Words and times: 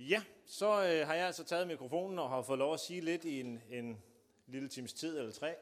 Ja, 0.00 0.22
så 0.46 0.66
øh, 0.66 1.06
har 1.06 1.14
jeg 1.14 1.26
altså 1.26 1.44
taget 1.44 1.66
mikrofonen 1.66 2.18
og 2.18 2.28
har 2.28 2.42
fået 2.42 2.58
lov 2.58 2.74
at 2.74 2.80
sige 2.80 3.00
lidt 3.00 3.24
i 3.24 3.40
en, 3.40 3.62
en 3.70 4.02
lille 4.46 4.68
times 4.68 4.92
tid 4.92 5.18
eller 5.18 5.32
tre. 5.32 5.54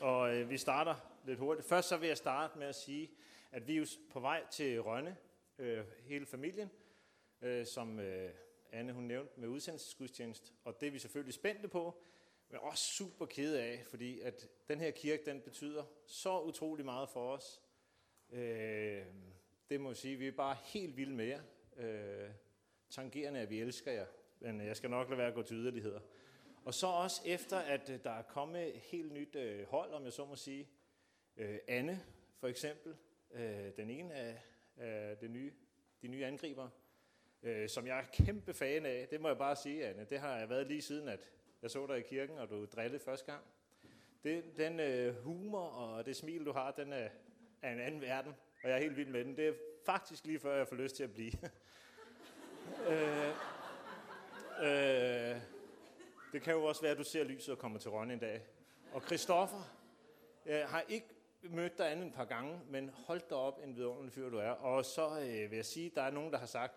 Og 0.00 0.36
øh, 0.36 0.50
vi 0.50 0.58
starter 0.58 0.94
lidt 1.24 1.38
hurtigt. 1.38 1.68
Først 1.68 1.88
så 1.88 1.96
vil 1.96 2.06
jeg 2.06 2.16
starte 2.16 2.58
med 2.58 2.66
at 2.66 2.74
sige, 2.74 3.10
at 3.52 3.68
vi 3.68 3.76
er 3.76 3.86
på 4.10 4.20
vej 4.20 4.42
til 4.50 4.82
Rønne, 4.82 5.16
øh, 5.58 5.84
hele 6.02 6.26
familien, 6.26 6.70
øh, 7.42 7.66
som 7.66 8.00
øh, 8.00 8.30
Anne 8.72 8.92
hun 8.92 9.04
nævnte 9.04 9.40
med 9.40 9.48
udsendelsesgudstjenest. 9.48 10.52
Og 10.64 10.80
det 10.80 10.86
er 10.86 10.90
vi 10.90 10.98
selvfølgelig 10.98 11.34
spændte 11.34 11.68
på, 11.68 12.02
men 12.48 12.60
også 12.60 12.84
super 12.84 13.26
kede 13.26 13.62
af, 13.62 13.82
fordi 13.86 14.20
at 14.20 14.48
den 14.68 14.80
her 14.80 14.90
kirke, 14.90 15.24
den 15.26 15.40
betyder 15.40 15.84
så 16.06 16.40
utrolig 16.40 16.84
meget 16.84 17.08
for 17.08 17.32
os. 17.32 17.62
Øh, 18.30 19.04
det 19.70 19.80
må 19.80 19.88
jeg 19.90 19.96
sige, 19.96 20.16
vi 20.16 20.26
er 20.26 20.32
bare 20.32 20.56
helt 20.64 20.96
vilde 20.96 21.14
med 21.14 21.26
jer. 21.26 21.42
Øh, 21.76 22.30
tangerende, 22.90 23.40
at 23.40 23.50
vi 23.50 23.60
elsker 23.60 23.92
jer, 23.92 24.06
men 24.40 24.60
jeg 24.60 24.76
skal 24.76 24.90
nok 24.90 25.08
lade 25.08 25.18
være 25.18 25.28
at 25.28 25.34
gå 25.34 25.42
til 25.42 25.56
yderligheder. 25.56 26.00
Og 26.64 26.74
så 26.74 26.86
også 26.86 27.22
efter, 27.26 27.58
at 27.58 27.90
øh, 27.90 27.98
der 28.04 28.10
er 28.10 28.22
kommet 28.22 28.76
et 28.76 28.80
helt 28.80 29.12
nyt 29.12 29.36
øh, 29.36 29.66
hold, 29.66 29.90
om 29.90 30.04
jeg 30.04 30.12
så 30.12 30.24
må 30.24 30.36
sige. 30.36 30.68
Øh, 31.36 31.58
Anne, 31.68 32.00
for 32.38 32.48
eksempel, 32.48 32.96
øh, 33.30 33.76
den 33.76 33.90
ene 33.90 34.14
af, 34.14 34.42
af 34.76 35.16
det 35.16 35.30
nye, 35.30 35.52
de 36.02 36.08
nye 36.08 36.24
angriber, 36.24 36.68
øh, 37.42 37.68
som 37.68 37.86
jeg 37.86 37.98
er 37.98 38.24
kæmpe 38.24 38.54
fan 38.54 38.86
af. 38.86 39.08
Det 39.10 39.20
må 39.20 39.28
jeg 39.28 39.38
bare 39.38 39.56
sige, 39.56 39.86
Anne. 39.86 40.04
Det 40.04 40.20
har 40.20 40.38
jeg 40.38 40.48
været 40.48 40.66
lige 40.66 40.82
siden, 40.82 41.08
at 41.08 41.30
jeg 41.62 41.70
så 41.70 41.86
dig 41.86 41.98
i 41.98 42.02
kirken, 42.02 42.38
og 42.38 42.50
du 42.50 42.64
drillede 42.64 43.02
første 43.04 43.32
gang. 43.32 43.44
Det, 44.24 44.44
den 44.56 44.80
øh, 44.80 45.14
humor 45.14 45.66
og 45.66 46.06
det 46.06 46.16
smil, 46.16 46.44
du 46.44 46.52
har, 46.52 46.70
den 46.70 46.92
er 46.92 47.08
af 47.62 47.72
en 47.72 47.80
anden 47.80 48.00
verden, 48.00 48.32
og 48.62 48.68
jeg 48.68 48.76
er 48.76 48.80
helt 48.80 48.96
vild 48.96 49.08
med 49.08 49.24
den. 49.24 49.36
Det 49.36 49.48
er 49.48 49.52
faktisk 49.84 50.26
lige 50.26 50.38
før, 50.38 50.56
jeg 50.56 50.68
får 50.68 50.76
lyst 50.76 50.96
til 50.96 51.04
at 51.04 51.12
blive. 51.12 51.32
øh, 52.88 53.28
øh, 54.60 55.36
det 56.32 56.42
kan 56.42 56.54
jo 56.54 56.64
også 56.64 56.82
være, 56.82 56.92
at 56.92 56.98
du 56.98 57.04
ser 57.04 57.24
lyset 57.24 57.52
og 57.52 57.58
kommer 57.58 57.78
til 57.78 57.90
Rønne 57.90 58.12
en 58.12 58.18
dag. 58.18 58.42
Og 58.92 59.02
Christoffer, 59.02 59.74
øh, 60.46 60.60
har 60.60 60.84
ikke 60.88 61.06
mødt 61.42 61.78
dig 61.78 61.92
andet 61.92 62.06
et 62.06 62.14
par 62.14 62.24
gange, 62.24 62.60
men 62.68 62.88
hold 62.88 63.20
dig 63.28 63.36
op 63.36 63.60
en 63.64 63.76
vidunderlig 63.76 64.12
fyr, 64.12 64.30
du 64.30 64.38
er. 64.38 64.50
Og 64.50 64.84
så 64.84 65.20
øh, 65.20 65.50
vil 65.50 65.56
jeg 65.56 65.64
sige, 65.64 65.86
at 65.86 65.94
der 65.94 66.02
er 66.02 66.10
nogen, 66.10 66.32
der 66.32 66.38
har 66.38 66.46
sagt, 66.46 66.74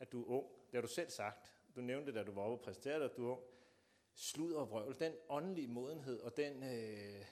at 0.00 0.12
du 0.12 0.22
er 0.22 0.26
ung. 0.26 0.46
Det 0.66 0.74
har 0.74 0.80
du 0.80 0.88
selv 0.88 1.10
sagt. 1.10 1.52
Du 1.76 1.80
nævnte 1.80 2.06
det, 2.06 2.14
da 2.14 2.22
du 2.22 2.32
var 2.32 2.42
oppe 2.42 2.54
og 2.54 2.60
præsenterede 2.60 3.04
at 3.04 3.16
du 3.16 3.26
er 3.26 3.32
ung. 3.32 3.42
Slud 4.14 4.52
og 4.52 4.70
vrøvl, 4.70 4.96
den 5.00 5.12
åndelige 5.28 5.68
modenhed 5.68 6.20
og 6.20 6.36
den, 6.36 6.62
øh, 6.62 7.24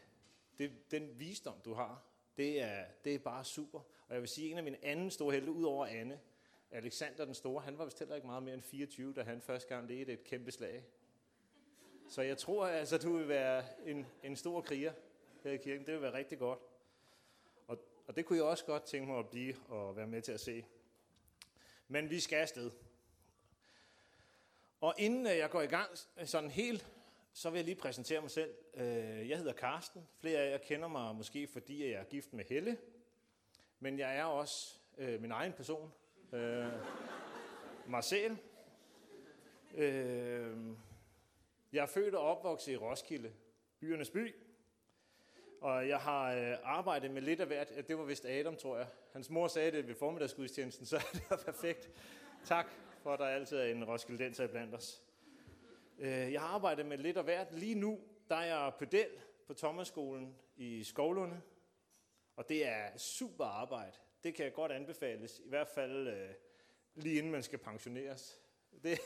det, 0.58 0.90
den 0.90 1.18
visdom, 1.18 1.60
du 1.64 1.74
har, 1.74 2.02
det 2.36 2.62
er, 2.62 2.84
det 3.04 3.14
er 3.14 3.18
bare 3.18 3.44
super. 3.44 3.78
Og 3.78 4.14
jeg 4.14 4.20
vil 4.20 4.28
sige, 4.28 4.50
en 4.50 4.58
af 4.58 4.64
mine 4.64 4.84
anden 4.84 5.10
store 5.10 5.32
helte, 5.34 5.50
ud 5.50 5.64
over 5.64 5.86
Anne, 5.86 6.20
Alexander 6.72 7.24
den 7.24 7.34
Store, 7.34 7.62
han 7.62 7.78
var 7.78 7.84
vist 7.84 7.98
heller 7.98 8.14
ikke 8.14 8.26
meget 8.26 8.42
mere 8.42 8.54
end 8.54 8.62
24, 8.62 9.14
da 9.14 9.22
han 9.22 9.40
første 9.40 9.68
gang 9.68 9.88
ledte 9.88 10.12
et 10.12 10.24
kæmpe 10.24 10.50
slag. 10.50 10.84
Så 12.08 12.22
jeg 12.22 12.38
tror 12.38 12.66
altså, 12.66 12.98
du 12.98 13.16
vil 13.16 13.28
være 13.28 13.64
en, 13.86 14.06
en 14.22 14.36
stor 14.36 14.60
kriger 14.60 14.92
her 15.42 15.50
i 15.50 15.56
kirken. 15.56 15.86
Det 15.86 15.94
vil 15.94 16.02
være 16.02 16.12
rigtig 16.12 16.38
godt. 16.38 16.58
Og, 17.66 17.78
og 18.06 18.16
det 18.16 18.26
kunne 18.26 18.36
jeg 18.36 18.44
også 18.44 18.64
godt 18.64 18.82
tænke 18.82 19.08
mig 19.08 19.18
at 19.18 19.30
blive 19.30 19.54
og 19.68 19.96
være 19.96 20.06
med 20.06 20.22
til 20.22 20.32
at 20.32 20.40
se. 20.40 20.64
Men 21.88 22.10
vi 22.10 22.20
skal 22.20 22.36
afsted. 22.36 22.70
Og 24.80 24.94
inden 24.98 25.26
øh, 25.26 25.36
jeg 25.36 25.50
går 25.50 25.62
i 25.62 25.66
gang 25.66 25.90
øh, 26.18 26.26
sådan 26.26 26.50
helt, 26.50 26.86
så 27.32 27.50
vil 27.50 27.58
jeg 27.58 27.64
lige 27.64 27.76
præsentere 27.76 28.20
mig 28.20 28.30
selv. 28.30 28.54
Øh, 28.74 29.28
jeg 29.28 29.38
hedder 29.38 29.52
Karsten. 29.52 30.08
Flere 30.20 30.38
af 30.38 30.50
jer 30.50 30.58
kender 30.58 30.88
mig 30.88 31.14
måske, 31.14 31.46
fordi 31.46 31.84
jeg 31.84 32.00
er 32.00 32.04
gift 32.04 32.32
med 32.32 32.44
Helle. 32.44 32.78
Men 33.80 33.98
jeg 33.98 34.16
er 34.16 34.24
også 34.24 34.78
øh, 34.98 35.20
min 35.20 35.30
egen 35.30 35.52
person. 35.52 35.92
Øh, 36.32 36.72
Marcel. 37.86 38.38
Øh, 39.74 40.56
jeg 41.72 41.82
er 41.82 41.86
født 41.86 42.14
og 42.14 42.36
opvokset 42.36 42.72
i 42.72 42.76
Roskilde, 42.76 43.32
byernes 43.80 44.10
by. 44.10 44.34
Og 45.60 45.88
jeg 45.88 45.98
har 45.98 46.32
øh, 46.34 46.56
arbejdet 46.62 47.10
med 47.10 47.22
lidt 47.22 47.40
af 47.40 47.46
hvert. 47.46 47.88
Det 47.88 47.98
var 47.98 48.04
vist 48.04 48.24
Adam, 48.24 48.56
tror 48.56 48.76
jeg. 48.76 48.86
Hans 49.12 49.30
mor 49.30 49.48
sagde 49.48 49.72
det 49.72 49.88
ved 49.88 49.94
formiddagsgudstjenesten, 49.94 50.86
så 50.86 50.96
det 51.12 51.22
var 51.30 51.36
perfekt. 51.36 51.90
Tak 52.44 52.66
for, 53.02 53.12
at 53.12 53.18
der 53.18 53.26
altid 53.26 53.56
er 53.56 53.64
en 53.64 53.84
Roskildenser 53.84 54.46
blandt 54.46 54.74
os. 54.74 55.02
Øh, 55.98 56.32
jeg 56.32 56.40
har 56.40 56.48
arbejdet 56.48 56.86
med 56.86 56.98
lidt 56.98 57.16
af 57.16 57.24
hvert. 57.24 57.54
Lige 57.54 57.74
nu, 57.74 58.00
der 58.28 58.36
er 58.36 58.44
jeg 58.44 58.72
pedel 58.78 59.08
på 59.46 59.54
Thomasskolen 59.54 60.36
i 60.56 60.84
Skovlunde. 60.84 61.40
Og 62.36 62.48
det 62.48 62.66
er 62.66 62.96
super 62.96 63.44
arbejde. 63.44 63.96
Det 64.24 64.34
kan 64.34 64.52
godt 64.52 64.72
anbefales, 64.72 65.38
i 65.44 65.48
hvert 65.48 65.68
fald 65.68 66.08
øh, 66.08 66.30
lige 66.94 67.18
inden 67.18 67.32
man 67.32 67.42
skal 67.42 67.58
pensioneres. 67.58 68.38
Det, 68.82 68.98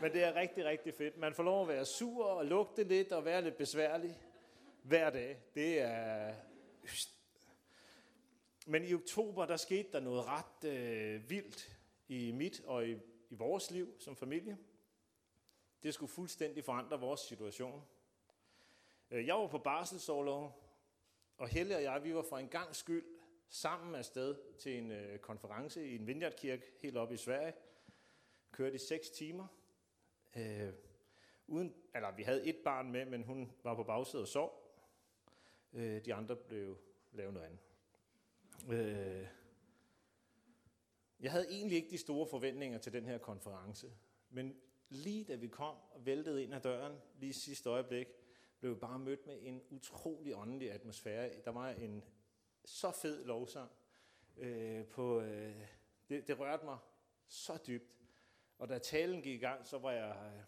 men 0.00 0.12
det 0.12 0.22
er 0.22 0.34
rigtig, 0.34 0.64
rigtig 0.64 0.94
fedt. 0.94 1.16
Man 1.16 1.34
får 1.34 1.42
lov 1.42 1.62
at 1.62 1.68
være 1.68 1.84
sur 1.84 2.24
og 2.24 2.46
lugte 2.46 2.84
lidt 2.84 3.12
og 3.12 3.24
være 3.24 3.42
lidt 3.42 3.56
besværlig 3.56 4.18
hver 4.82 5.10
dag. 5.10 5.38
Det 5.54 5.80
er... 5.80 6.34
Men 8.66 8.84
i 8.84 8.94
oktober, 8.94 9.46
der 9.46 9.56
skete 9.56 9.92
der 9.92 10.00
noget 10.00 10.24
ret 10.26 10.70
øh, 10.70 11.30
vildt 11.30 11.78
i 12.08 12.32
mit 12.32 12.60
og 12.64 12.88
i, 12.88 12.92
i 13.30 13.34
vores 13.34 13.70
liv 13.70 14.00
som 14.00 14.16
familie. 14.16 14.58
Det 15.82 15.94
skulle 15.94 16.12
fuldstændig 16.12 16.64
forandre 16.64 17.00
vores 17.00 17.20
situation. 17.20 17.82
Øh, 19.10 19.26
jeg 19.26 19.34
var 19.34 19.46
på 19.46 19.58
barselsårlov, 19.58 20.64
og 21.38 21.48
Helle 21.48 21.76
og 21.76 21.82
jeg, 21.82 22.04
vi 22.04 22.14
var 22.14 22.22
for 22.22 22.38
en 22.38 22.48
gang 22.48 22.76
skyld 22.76 23.17
sammen 23.48 23.94
afsted 23.94 24.36
til 24.58 24.78
en 24.78 24.90
øh, 24.90 25.18
konference 25.18 25.88
i 25.88 25.94
en 25.94 26.06
vineyardkirke 26.06 26.72
helt 26.82 26.96
oppe 26.96 27.14
i 27.14 27.16
Sverige. 27.16 27.52
Kørte 28.52 28.74
i 28.74 28.78
seks 28.78 29.10
timer. 29.10 29.46
Øh, 30.36 30.72
uden, 31.46 31.74
eller 31.94 32.16
vi 32.16 32.22
havde 32.22 32.46
et 32.46 32.56
barn 32.64 32.92
med, 32.92 33.04
men 33.04 33.22
hun 33.22 33.52
var 33.62 33.74
på 33.74 33.82
bagsædet 33.82 34.22
og 34.22 34.28
sov. 34.28 34.64
Øh, 35.72 36.04
de 36.04 36.14
andre 36.14 36.36
blev 36.36 36.78
lavet 37.12 37.34
noget 37.34 37.46
andet. 37.46 37.60
Øh, 38.70 39.26
jeg 41.20 41.32
havde 41.32 41.46
egentlig 41.50 41.76
ikke 41.76 41.90
de 41.90 41.98
store 41.98 42.26
forventninger 42.26 42.78
til 42.78 42.92
den 42.92 43.06
her 43.06 43.18
konference, 43.18 43.92
men 44.30 44.56
lige 44.88 45.24
da 45.24 45.34
vi 45.34 45.48
kom 45.48 45.76
og 45.90 46.06
væltede 46.06 46.42
ind 46.42 46.54
ad 46.54 46.60
døren, 46.60 46.98
lige 47.18 47.32
sidste 47.32 47.68
øjeblik, 47.68 48.06
blev 48.60 48.74
vi 48.74 48.78
bare 48.78 48.98
mødt 48.98 49.26
med 49.26 49.38
en 49.42 49.62
utrolig 49.70 50.36
åndelig 50.36 50.72
atmosfære. 50.72 51.30
Der 51.44 51.50
var 51.50 51.70
en 51.70 52.04
så 52.68 52.90
fed 52.90 53.24
lovsang. 53.24 53.70
Øh, 54.36 54.86
på, 54.86 55.20
øh, 55.20 55.66
det, 56.08 56.28
det 56.28 56.38
rørte 56.38 56.64
mig 56.64 56.78
så 57.26 57.58
dybt. 57.66 57.98
Og 58.58 58.68
da 58.68 58.78
talen 58.78 59.22
gik 59.22 59.34
i 59.34 59.44
gang, 59.44 59.66
så 59.66 59.78
var 59.78 59.92
jeg 59.92 60.32
øh, 60.36 60.42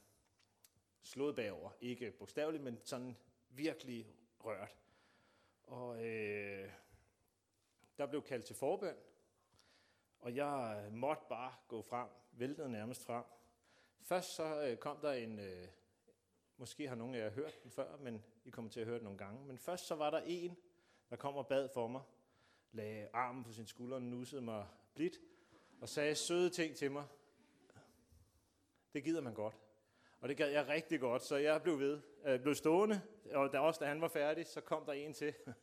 slået 1.02 1.36
bagover. 1.36 1.70
Ikke 1.80 2.10
bogstaveligt, 2.10 2.62
men 2.62 2.80
sådan 2.84 3.16
virkelig 3.48 4.14
rørt. 4.44 4.76
Og 5.62 6.04
øh, 6.04 6.70
der 7.98 8.06
blev 8.06 8.22
kaldt 8.22 8.44
til 8.44 8.56
forbøn, 8.56 8.96
og 10.18 10.36
jeg 10.36 10.84
øh, 10.86 10.92
måtte 10.92 11.22
bare 11.28 11.54
gå 11.68 11.82
frem, 11.82 12.08
væltede 12.32 12.72
nærmest 12.72 13.04
frem. 13.04 13.24
Først 14.00 14.34
så 14.34 14.62
øh, 14.62 14.76
kom 14.76 15.00
der 15.00 15.12
en, 15.12 15.38
øh, 15.38 15.68
måske 16.56 16.88
har 16.88 16.94
nogle 16.94 17.18
af 17.18 17.24
jer 17.24 17.30
hørt 17.30 17.62
den 17.62 17.70
før, 17.70 17.96
men 17.96 18.24
I 18.44 18.50
kommer 18.50 18.70
til 18.70 18.80
at 18.80 18.86
høre 18.86 18.98
den 18.98 19.04
nogle 19.04 19.18
gange. 19.18 19.44
Men 19.44 19.58
først 19.58 19.86
så 19.86 19.94
var 19.94 20.10
der 20.10 20.22
en, 20.26 20.56
der 21.10 21.16
kom 21.16 21.36
og 21.36 21.46
bad 21.46 21.68
for 21.68 21.88
mig, 21.88 22.02
lagde 22.72 23.08
armen 23.12 23.44
på 23.44 23.52
sin 23.52 23.66
skulder 23.66 23.98
nussede 23.98 24.42
mig 24.42 24.66
blidt, 24.94 25.20
og 25.80 25.88
sagde 25.88 26.14
søde 26.14 26.50
ting 26.50 26.76
til 26.76 26.90
mig. 26.90 27.04
Det 28.92 29.04
gider 29.04 29.20
man 29.20 29.34
godt. 29.34 29.56
Og 30.20 30.28
det 30.28 30.36
gad 30.36 30.50
jeg 30.50 30.68
rigtig 30.68 31.00
godt, 31.00 31.22
så 31.22 31.36
jeg 31.36 31.62
blev 31.62 31.78
ved. 31.78 32.00
Jeg 32.24 32.42
blev 32.42 32.54
stående, 32.54 33.02
og 33.32 33.52
da 33.52 33.58
også 33.58 33.80
da 33.80 33.88
han 33.88 34.00
var 34.00 34.08
færdig, 34.08 34.46
så 34.46 34.60
kom 34.60 34.84
der 34.84 34.92
en 34.92 35.12
til. 35.12 35.34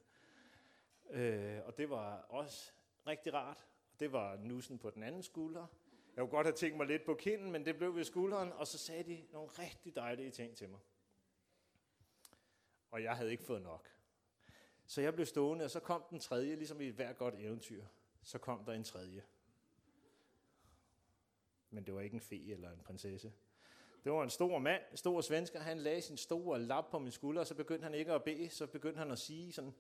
øh, 1.10 1.60
og 1.66 1.78
det 1.78 1.90
var 1.90 2.18
også 2.30 2.72
rigtig 3.08 3.34
rart. 3.34 3.66
Det 4.00 4.12
var 4.12 4.38
nussen 4.38 4.80
på 4.80 4.90
den 4.90 5.04
anden 5.04 5.24
skulder. 5.24 5.68
Jeg 6.16 6.22
kunne 6.22 6.30
godt 6.30 6.48
have 6.48 6.56
tænkt 6.56 6.78
mig 6.78 6.88
lidt 6.88 7.06
på 7.06 7.14
kinden, 7.14 7.52
men 7.52 7.66
det 7.66 7.78
blev 7.78 7.96
ved 7.96 8.04
skulderen, 8.04 8.52
og 8.52 8.68
så 8.68 8.78
sagde 8.78 9.04
de 9.04 9.28
nogle 9.32 9.50
rigtig 9.50 9.96
dejlige 9.96 10.32
ting 10.32 10.58
til 10.58 10.70
mig. 10.70 10.80
Og 12.92 13.04
jeg 13.04 13.16
havde 13.16 13.32
ikke 13.32 13.44
fået 13.44 13.62
nok. 13.62 13.97
Så 14.88 15.02
jeg 15.02 15.14
blev 15.14 15.26
stående, 15.26 15.66
og 15.66 15.72
så 15.72 15.80
kom 15.80 16.04
den 16.10 16.20
tredje, 16.20 16.56
ligesom 16.56 16.82
i 16.82 16.88
et 16.88 16.94
hvert 16.94 17.18
godt 17.18 17.36
eventyr. 17.38 17.86
Så 18.22 18.38
kom 18.38 18.66
der 18.66 18.74
en 18.74 18.84
tredje. 18.84 19.24
Men 21.70 21.86
det 21.86 21.94
var 21.94 22.02
ikke 22.02 22.14
en 22.14 22.22
fe 22.22 22.52
eller 22.52 22.72
en 22.72 22.80
prinsesse. 22.80 23.34
Det 24.04 24.12
var 24.12 24.24
en 24.24 24.30
stor 24.30 24.60
mand, 24.60 24.82
en 24.92 24.98
stor 24.98 25.22
svensker. 25.22 25.60
Han 25.60 25.78
lagde 25.78 26.02
sin 26.02 26.18
store 26.18 26.62
lap 26.62 26.90
på 26.92 27.00
min 27.00 27.12
skulder, 27.12 27.42
og 27.42 27.48
så 27.48 27.56
begyndte 27.56 27.84
han 27.84 27.94
ikke 27.94 28.14
at 28.14 28.24
bede, 28.24 28.50
så 28.50 28.68
begyndte 28.68 28.98
han 28.98 29.12
at 29.12 29.20
sige 29.20 29.54
sådan 29.54 29.74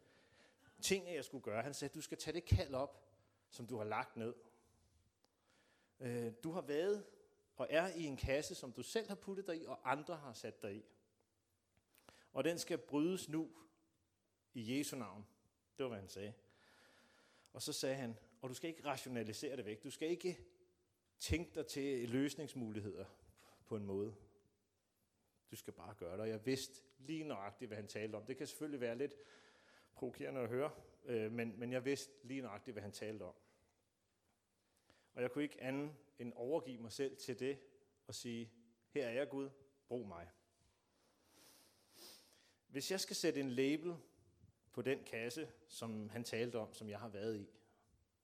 ting, 0.81 1.13
jeg 1.13 1.25
skulle 1.25 1.43
gøre. 1.43 1.61
Han 1.61 1.73
sagde, 1.73 1.93
du 1.93 2.01
skal 2.01 2.17
tage 2.17 2.33
det 2.35 2.45
kald 2.45 2.73
op, 2.73 3.03
som 3.49 3.67
du 3.67 3.77
har 3.77 3.83
lagt 3.83 4.17
ned. 4.17 4.33
Øh, 5.99 6.33
du 6.43 6.51
har 6.51 6.61
været 6.61 7.05
og 7.55 7.67
er 7.69 7.87
i 7.87 8.03
en 8.03 8.17
kasse, 8.17 8.55
som 8.55 8.71
du 8.71 8.83
selv 8.83 9.07
har 9.07 9.15
puttet 9.15 9.47
dig 9.47 9.61
i, 9.61 9.65
og 9.65 9.91
andre 9.91 10.15
har 10.15 10.33
sat 10.33 10.61
dig 10.61 10.75
i. 10.75 10.85
Og 12.33 12.43
den 12.43 12.59
skal 12.59 12.77
brydes 12.77 13.29
nu 13.29 13.49
i 14.57 14.77
Jesu 14.77 14.95
navn. 14.95 15.27
Det 15.77 15.83
var, 15.83 15.89
hvad 15.89 15.99
han 15.99 16.09
sagde. 16.09 16.33
Og 17.53 17.61
så 17.61 17.73
sagde 17.73 17.95
han, 17.95 18.17
og 18.41 18.49
du 18.49 18.53
skal 18.53 18.69
ikke 18.69 18.85
rationalisere 18.85 19.57
det 19.57 19.65
væk. 19.65 19.83
Du 19.83 19.89
skal 19.89 20.09
ikke 20.09 20.39
tænke 21.19 21.51
dig 21.55 21.67
til 21.67 22.09
løsningsmuligheder 22.09 23.05
på 23.65 23.75
en 23.75 23.85
måde. 23.85 24.15
Du 25.51 25.55
skal 25.55 25.73
bare 25.73 25.93
gøre 25.93 26.11
det. 26.11 26.19
Og 26.19 26.29
jeg 26.29 26.45
vidste 26.45 26.83
lige 26.97 27.23
nøjagtigt, 27.23 27.69
hvad 27.69 27.75
han 27.75 27.87
talte 27.87 28.15
om. 28.15 28.25
Det 28.25 28.37
kan 28.37 28.47
selvfølgelig 28.47 28.81
være 28.81 28.97
lidt 28.97 29.13
provokerende 29.93 30.41
at 30.41 30.49
høre, 30.49 30.71
øh, 31.05 31.31
men, 31.31 31.59
men 31.59 31.71
jeg 31.71 31.85
vidste 31.85 32.13
lige 32.23 32.41
nøjagtigt, 32.41 32.75
hvad 32.75 32.83
han 32.83 32.91
talte 32.91 33.23
om. 33.23 33.35
Og 35.13 35.21
jeg 35.21 35.31
kunne 35.31 35.43
ikke 35.43 35.61
andet 35.61 35.95
end 36.19 36.33
overgive 36.35 36.81
mig 36.81 36.91
selv 36.91 37.17
til 37.17 37.39
det 37.39 37.59
og 38.07 38.15
sige, 38.15 38.51
her 38.89 39.07
er 39.07 39.11
jeg 39.11 39.29
Gud, 39.29 39.49
brug 39.87 40.07
mig. 40.07 40.29
Hvis 42.67 42.91
jeg 42.91 42.99
skal 42.99 43.15
sætte 43.15 43.39
en 43.39 43.49
label 43.49 43.95
på 44.77 44.81
den 44.81 45.03
kasse, 45.03 45.51
som 45.67 46.09
han 46.09 46.23
talte 46.23 46.59
om, 46.59 46.73
som 46.73 46.89
jeg 46.89 46.99
har 46.99 47.07
været 47.07 47.37
i, 47.37 47.49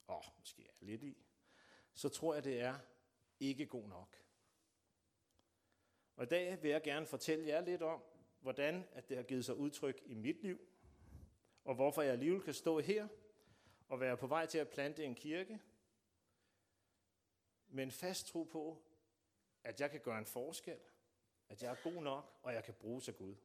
og 0.08 0.24
måske 0.40 0.68
er 0.68 0.74
lidt 0.86 1.04
i, 1.04 1.18
så 1.94 2.10
tror 2.10 2.34
jeg, 2.34 2.44
det 2.44 2.62
er 2.62 2.80
ikke 3.40 3.66
god 3.66 3.88
nok. 3.88 4.18
Og 6.16 6.24
i 6.24 6.28
dag 6.28 6.64
vil 6.64 6.72
jeg 6.72 6.84
gerne 6.84 7.06
fortælle 7.06 7.48
jer 7.48 7.62
lidt 7.62 7.82
om, 7.82 8.04
hvordan 8.40 8.88
at 8.92 9.10
det 9.10 9.18
har 9.18 9.24
givet 9.24 9.46
sig 9.46 9.56
udtryk 9.56 10.02
i 10.06 10.14
mit 10.14 10.42
liv, 10.42 10.60
og 11.64 11.76
hvorfor 11.76 12.02
jeg 12.02 12.12
alligevel 12.12 12.42
kan 12.42 12.54
stå 12.54 12.80
her 12.80 13.08
og 13.90 14.00
være 14.00 14.18
på 14.18 14.28
vej 14.28 14.46
til 14.46 14.58
at 14.58 14.70
plante 14.70 15.04
en 15.04 15.16
kirke, 15.16 15.62
med 17.68 17.84
en 17.84 17.92
fast 17.92 18.28
tro 18.28 18.44
på, 18.44 18.84
at 19.64 19.82
jeg 19.82 19.92
kan 19.92 20.00
gøre 20.00 20.18
en 20.18 20.26
forskel, 20.26 20.80
at 21.50 21.64
jeg 21.64 21.72
er 21.72 21.92
god 21.92 22.04
nok, 22.04 22.40
og 22.44 22.54
jeg 22.54 22.64
kan 22.64 22.74
bruge 22.74 23.02
sig 23.02 23.16
Gud. 23.18 23.36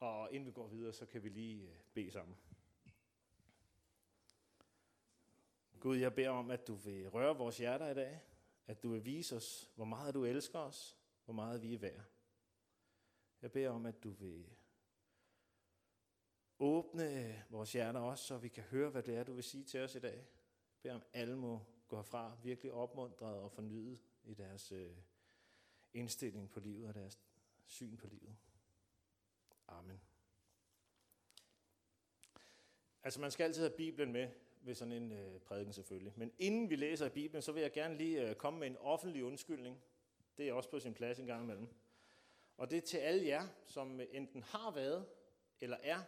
Og 0.00 0.32
inden 0.32 0.46
vi 0.46 0.52
går 0.52 0.66
videre, 0.66 0.92
så 0.92 1.06
kan 1.06 1.22
vi 1.22 1.28
lige 1.28 1.68
øh, 1.68 1.76
bede 1.94 2.10
sammen. 2.10 2.36
Gud, 5.80 5.96
jeg 5.96 6.14
beder 6.14 6.30
om, 6.30 6.50
at 6.50 6.66
du 6.66 6.74
vil 6.74 7.08
røre 7.08 7.36
vores 7.36 7.58
hjerter 7.58 7.88
i 7.88 7.94
dag, 7.94 8.20
at 8.66 8.82
du 8.82 8.88
vil 8.88 9.04
vise 9.04 9.36
os, 9.36 9.70
hvor 9.74 9.84
meget 9.84 10.14
du 10.14 10.24
elsker 10.24 10.58
os, 10.58 10.98
hvor 11.24 11.34
meget 11.34 11.62
vi 11.62 11.74
er 11.74 11.78
værd. 11.78 12.04
Jeg 13.42 13.52
beder 13.52 13.70
om, 13.70 13.86
at 13.86 14.02
du 14.02 14.10
vil 14.10 14.46
åbne 16.58 17.28
øh, 17.28 17.40
vores 17.50 17.72
hjerter 17.72 18.00
også, 18.00 18.24
så 18.24 18.38
vi 18.38 18.48
kan 18.48 18.64
høre, 18.64 18.90
hvad 18.90 19.02
det 19.02 19.16
er, 19.16 19.24
du 19.24 19.32
vil 19.32 19.44
sige 19.44 19.64
til 19.64 19.80
os 19.80 19.94
i 19.94 20.00
dag. 20.00 20.16
Jeg 20.16 20.82
beder 20.82 20.94
om, 20.94 21.00
at 21.00 21.20
alle 21.20 21.36
må 21.36 21.60
gå 21.88 21.96
herfra 21.96 22.36
virkelig 22.42 22.72
opmuntret 22.72 23.36
og 23.36 23.52
fornyet 23.52 24.02
i 24.24 24.34
deres 24.34 24.72
øh, 24.72 24.96
indstilling 25.94 26.50
på 26.50 26.60
livet 26.60 26.88
og 26.88 26.94
deres 26.94 27.20
syn 27.66 27.96
på 27.96 28.06
livet. 28.06 28.36
Amen. 29.70 30.00
Altså 33.02 33.20
man 33.20 33.30
skal 33.30 33.44
altid 33.44 33.62
have 33.62 33.76
Bibelen 33.76 34.12
med 34.12 34.28
ved 34.62 34.74
sådan 34.74 34.92
en 34.92 35.12
øh, 35.12 35.40
prædiken 35.40 35.72
selvfølgelig. 35.72 36.12
Men 36.16 36.32
inden 36.38 36.70
vi 36.70 36.76
læser 36.76 37.06
i 37.06 37.10
Bibelen, 37.10 37.42
så 37.42 37.52
vil 37.52 37.60
jeg 37.60 37.72
gerne 37.72 37.96
lige 37.96 38.28
øh, 38.28 38.34
komme 38.34 38.60
med 38.60 38.66
en 38.66 38.76
offentlig 38.76 39.24
undskyldning. 39.24 39.82
Det 40.38 40.48
er 40.48 40.52
også 40.52 40.70
på 40.70 40.80
sin 40.80 40.94
plads 40.94 41.18
en 41.18 41.26
gang 41.26 41.42
imellem. 41.42 41.68
Og 42.56 42.70
det 42.70 42.76
er 42.76 42.80
til 42.80 42.98
alle 42.98 43.26
jer, 43.26 43.48
som 43.66 44.00
øh, 44.00 44.06
enten 44.10 44.42
har 44.42 44.70
været 44.70 45.06
eller 45.60 45.76
er 45.82 46.02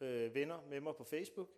øh, 0.00 0.34
venner 0.34 0.60
med 0.66 0.80
mig 0.80 0.96
på 0.96 1.04
Facebook. 1.04 1.48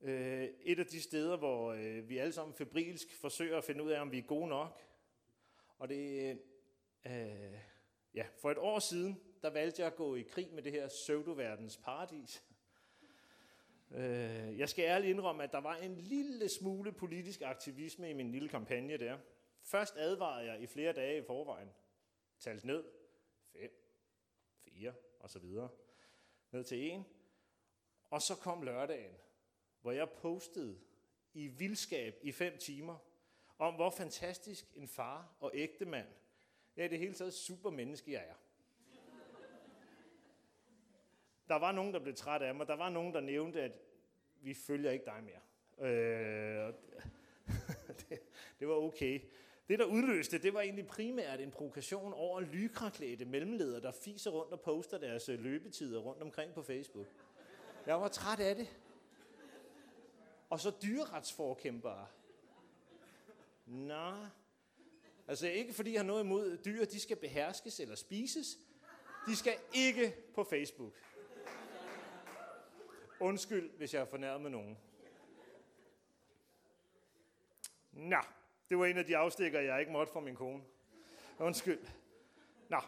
Øh, 0.00 0.48
et 0.60 0.78
af 0.78 0.86
de 0.86 1.02
steder, 1.02 1.36
hvor 1.36 1.72
øh, 1.72 2.08
vi 2.08 2.18
alle 2.18 2.32
sammen 2.32 2.54
febrilsk 2.54 3.20
forsøger 3.20 3.58
at 3.58 3.64
finde 3.64 3.84
ud 3.84 3.90
af, 3.90 4.00
om 4.00 4.12
vi 4.12 4.18
er 4.18 4.22
gode 4.22 4.48
nok. 4.48 4.80
Og 5.78 5.88
det 5.88 6.30
øh, 7.06 7.58
ja, 8.14 8.26
for 8.36 8.50
et 8.50 8.58
år 8.58 8.78
siden, 8.78 9.20
der 9.42 9.50
valgte 9.50 9.82
jeg 9.82 9.86
at 9.86 9.96
gå 9.96 10.14
i 10.14 10.22
krig 10.22 10.52
med 10.52 10.62
det 10.62 10.72
her 10.72 10.88
pseudoverdens 10.88 11.76
paradis. 11.76 12.44
Øh, 13.90 14.58
jeg 14.58 14.68
skal 14.68 14.82
ærligt 14.82 15.10
indrømme, 15.10 15.42
at 15.42 15.52
der 15.52 15.58
var 15.58 15.76
en 15.76 15.96
lille 15.96 16.48
smule 16.48 16.92
politisk 16.92 17.42
aktivisme 17.42 18.10
i 18.10 18.12
min 18.12 18.32
lille 18.32 18.48
kampagne 18.48 18.96
der. 18.96 19.18
Først 19.62 19.96
advarede 19.96 20.52
jeg 20.52 20.62
i 20.62 20.66
flere 20.66 20.92
dage 20.92 21.18
i 21.18 21.24
forvejen. 21.26 21.68
Talt 22.38 22.64
ned. 22.64 22.84
5, 23.52 23.70
4 24.58 24.94
og 25.20 25.30
så 25.30 25.38
videre. 25.38 25.68
Ned 26.50 26.64
til 26.64 26.94
1. 26.94 27.04
Og 28.10 28.22
så 28.22 28.36
kom 28.36 28.62
lørdagen, 28.62 29.14
hvor 29.80 29.92
jeg 29.92 30.10
postede 30.10 30.80
i 31.32 31.46
vildskab 31.46 32.14
i 32.22 32.32
5 32.32 32.58
timer, 32.58 32.98
om 33.58 33.74
hvor 33.74 33.90
fantastisk 33.90 34.64
en 34.74 34.88
far 34.88 35.36
og 35.40 35.50
ægte 35.54 35.84
mand, 35.84 36.08
ja 36.76 36.84
i 36.84 36.88
det 36.88 36.98
hele 36.98 37.14
taget 37.14 37.34
supermenneske 37.34 38.12
jeg 38.12 38.28
er. 38.28 38.34
Der 41.50 41.56
var 41.56 41.72
nogen, 41.72 41.94
der 41.94 42.00
blev 42.00 42.14
træt 42.14 42.42
af 42.42 42.54
mig. 42.54 42.66
Der 42.66 42.76
var 42.76 42.90
nogen, 42.90 43.14
der 43.14 43.20
nævnte, 43.20 43.62
at 43.62 43.72
vi 44.42 44.54
følger 44.54 44.90
ikke 44.90 45.04
dig 45.04 45.22
mere. 45.24 45.90
Øh, 45.90 46.74
det, 48.00 48.20
det 48.60 48.68
var 48.68 48.74
okay. 48.74 49.20
Det, 49.68 49.78
der 49.78 49.84
udløste, 49.84 50.38
det 50.38 50.54
var 50.54 50.60
egentlig 50.60 50.86
primært 50.86 51.40
en 51.40 51.50
provokation 51.50 52.12
over 52.12 52.40
lykraklædte 52.40 53.24
mellemledere, 53.24 53.80
der 53.80 53.92
fiser 53.92 54.30
rundt 54.30 54.52
og 54.52 54.60
poster 54.60 54.98
deres 54.98 55.28
øh, 55.28 55.40
løbetider 55.40 56.00
rundt 56.00 56.22
omkring 56.22 56.54
på 56.54 56.62
Facebook. 56.62 57.06
Jeg 57.86 58.00
var 58.00 58.08
træt 58.08 58.40
af 58.40 58.56
det. 58.56 58.76
Og 60.50 60.60
så 60.60 60.72
dyreretsforkæmpere. 60.82 62.06
Nå. 63.66 64.12
Altså 65.28 65.48
ikke 65.48 65.72
fordi 65.72 65.92
jeg 65.92 66.00
har 66.00 66.06
noget 66.06 66.24
imod 66.24 66.58
dyr, 66.64 66.84
de 66.84 67.00
skal 67.00 67.16
beherskes 67.16 67.80
eller 67.80 67.94
spises. 67.94 68.58
De 69.26 69.36
skal 69.36 69.54
ikke 69.74 70.14
på 70.34 70.44
Facebook. 70.44 70.92
Undskyld, 73.20 73.70
hvis 73.70 73.94
jeg 73.94 74.00
har 74.00 74.06
fornærmet 74.06 74.42
med 74.42 74.50
nogen. 74.50 74.78
Nå, 77.92 78.20
det 78.68 78.78
var 78.78 78.86
en 78.86 78.98
af 78.98 79.04
de 79.04 79.16
afstikker, 79.16 79.60
jeg 79.60 79.80
ikke 79.80 79.92
måtte 79.92 80.12
for 80.12 80.20
min 80.20 80.34
kone. 80.34 80.64
Undskyld. 81.38 81.86
Nå, 82.68 82.80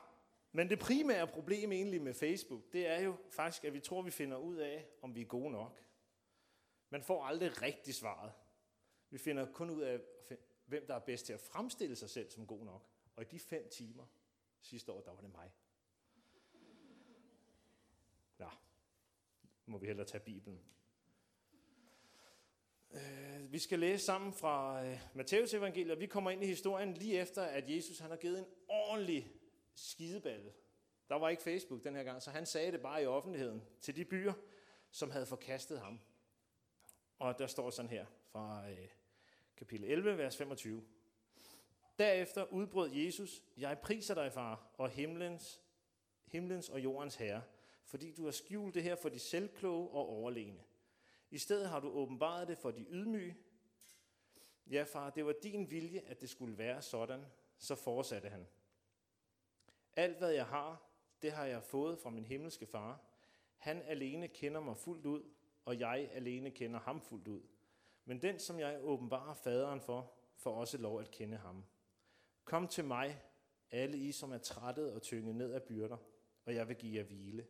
men 0.52 0.70
det 0.70 0.78
primære 0.78 1.26
problem 1.26 1.72
egentlig 1.72 2.02
med 2.02 2.14
Facebook, 2.14 2.72
det 2.72 2.86
er 2.86 3.00
jo 3.00 3.16
faktisk, 3.30 3.64
at 3.64 3.72
vi 3.72 3.80
tror, 3.80 4.02
vi 4.02 4.10
finder 4.10 4.36
ud 4.36 4.56
af, 4.56 4.86
om 5.02 5.14
vi 5.14 5.20
er 5.20 5.26
gode 5.26 5.50
nok. 5.50 5.80
Man 6.90 7.02
får 7.02 7.24
aldrig 7.24 7.62
rigtig 7.62 7.94
svaret. 7.94 8.32
Vi 9.10 9.18
finder 9.18 9.52
kun 9.52 9.70
ud 9.70 9.80
af, 9.80 10.00
hvem 10.66 10.86
der 10.86 10.94
er 10.94 10.98
bedst 10.98 11.26
til 11.26 11.32
at 11.32 11.40
fremstille 11.40 11.96
sig 11.96 12.10
selv 12.10 12.30
som 12.30 12.46
god 12.46 12.64
nok. 12.64 12.86
Og 13.16 13.22
i 13.22 13.26
de 13.26 13.38
fem 13.38 13.68
timer 13.68 14.06
sidste 14.60 14.92
år, 14.92 15.00
der 15.00 15.10
var 15.10 15.20
det 15.20 15.32
mig. 15.32 15.52
Nå, 18.38 18.48
må 19.66 19.78
vi 19.78 19.86
hellere 19.86 20.06
tage 20.06 20.24
Bibelen. 20.24 20.60
Øh, 22.94 23.52
vi 23.52 23.58
skal 23.58 23.78
læse 23.78 24.04
sammen 24.04 24.32
fra 24.32 24.84
øh, 24.86 24.98
Matteus 25.14 25.54
evangeliet, 25.54 25.92
og 25.92 26.00
vi 26.00 26.06
kommer 26.06 26.30
ind 26.30 26.42
i 26.42 26.46
historien 26.46 26.94
lige 26.94 27.20
efter, 27.20 27.42
at 27.42 27.70
Jesus 27.70 27.98
han 27.98 28.10
har 28.10 28.16
givet 28.16 28.38
en 28.38 28.46
ordentlig 28.68 29.32
skideballe. 29.74 30.52
Der 31.08 31.14
var 31.14 31.28
ikke 31.28 31.42
Facebook 31.42 31.84
den 31.84 31.94
her 31.94 32.02
gang, 32.02 32.22
så 32.22 32.30
han 32.30 32.46
sagde 32.46 32.72
det 32.72 32.80
bare 32.80 33.02
i 33.02 33.06
offentligheden 33.06 33.62
til 33.80 33.96
de 33.96 34.04
byer, 34.04 34.32
som 34.90 35.10
havde 35.10 35.26
forkastet 35.26 35.80
ham. 35.80 36.00
Og 37.18 37.38
der 37.38 37.46
står 37.46 37.70
sådan 37.70 37.90
her 37.90 38.06
fra 38.32 38.70
øh, 38.70 38.88
kapitel 39.56 39.84
11, 39.84 40.18
vers 40.18 40.36
25. 40.36 40.84
Derefter 41.98 42.44
udbrød 42.44 42.90
Jesus, 42.90 43.42
jeg 43.56 43.78
priser 43.78 44.14
dig, 44.14 44.32
far, 44.32 44.72
og 44.78 44.90
himlens, 44.90 45.60
himlens 46.26 46.68
og 46.68 46.80
jordens 46.80 47.16
herre, 47.16 47.42
fordi 47.84 48.12
du 48.12 48.24
har 48.24 48.30
skjult 48.30 48.74
det 48.74 48.82
her 48.82 48.96
for 48.96 49.08
de 49.08 49.18
selvkloge 49.18 49.88
og 49.88 50.08
overlegne. 50.08 50.64
I 51.30 51.38
stedet 51.38 51.68
har 51.68 51.80
du 51.80 51.90
åbenbaret 51.90 52.48
det 52.48 52.58
for 52.58 52.70
de 52.70 52.86
ydmyge. 52.90 53.36
Ja, 54.70 54.82
far, 54.82 55.10
det 55.10 55.26
var 55.26 55.34
din 55.42 55.70
vilje, 55.70 56.00
at 56.00 56.20
det 56.20 56.30
skulle 56.30 56.58
være 56.58 56.82
sådan, 56.82 57.24
så 57.58 57.74
fortsatte 57.74 58.28
han. 58.28 58.46
Alt 59.96 60.18
hvad 60.18 60.30
jeg 60.30 60.46
har, 60.46 60.88
det 61.22 61.32
har 61.32 61.44
jeg 61.44 61.62
fået 61.62 61.98
fra 61.98 62.10
min 62.10 62.24
himmelske 62.24 62.66
far. 62.66 63.00
Han 63.56 63.82
alene 63.82 64.28
kender 64.28 64.60
mig 64.60 64.76
fuldt 64.76 65.06
ud, 65.06 65.22
og 65.64 65.80
jeg 65.80 66.10
alene 66.12 66.50
kender 66.50 66.80
ham 66.80 67.00
fuldt 67.00 67.28
ud. 67.28 67.42
Men 68.04 68.22
den, 68.22 68.38
som 68.38 68.58
jeg 68.58 68.78
åbenbarer 68.82 69.34
faderen 69.34 69.80
for, 69.80 70.12
får 70.36 70.54
også 70.54 70.78
lov 70.78 71.00
at 71.00 71.10
kende 71.10 71.36
ham. 71.36 71.64
Kom 72.44 72.68
til 72.68 72.84
mig, 72.84 73.22
alle 73.70 73.98
I, 73.98 74.12
som 74.12 74.32
er 74.32 74.38
trættet 74.38 74.92
og 74.92 75.02
tynget 75.02 75.36
ned 75.36 75.52
af 75.52 75.62
byrder, 75.62 75.96
og 76.44 76.54
jeg 76.54 76.68
vil 76.68 76.76
give 76.76 76.96
jer 76.96 77.04
hvile. 77.04 77.46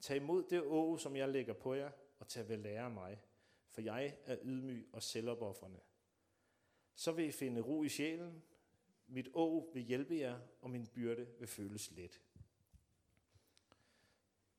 Tag 0.00 0.16
imod 0.16 0.42
det 0.42 0.62
å, 0.62 0.96
som 0.96 1.16
jeg 1.16 1.28
lægger 1.28 1.54
på 1.54 1.74
jer, 1.74 1.90
og 2.18 2.28
tag 2.28 2.48
ved 2.48 2.56
lære 2.56 2.90
mig, 2.90 3.18
for 3.70 3.80
jeg 3.80 4.16
er 4.24 4.36
ydmyg 4.42 4.86
og 4.92 5.02
selvopoffrende. 5.02 5.80
Så 6.94 7.12
vil 7.12 7.28
I 7.28 7.32
finde 7.32 7.60
ro 7.60 7.82
i 7.82 7.88
sjælen, 7.88 8.42
mit 9.06 9.28
å 9.34 9.70
vil 9.74 9.82
hjælpe 9.82 10.16
jer, 10.18 10.40
og 10.60 10.70
min 10.70 10.86
byrde 10.86 11.26
vil 11.38 11.48
føles 11.48 11.90
let. 11.90 12.20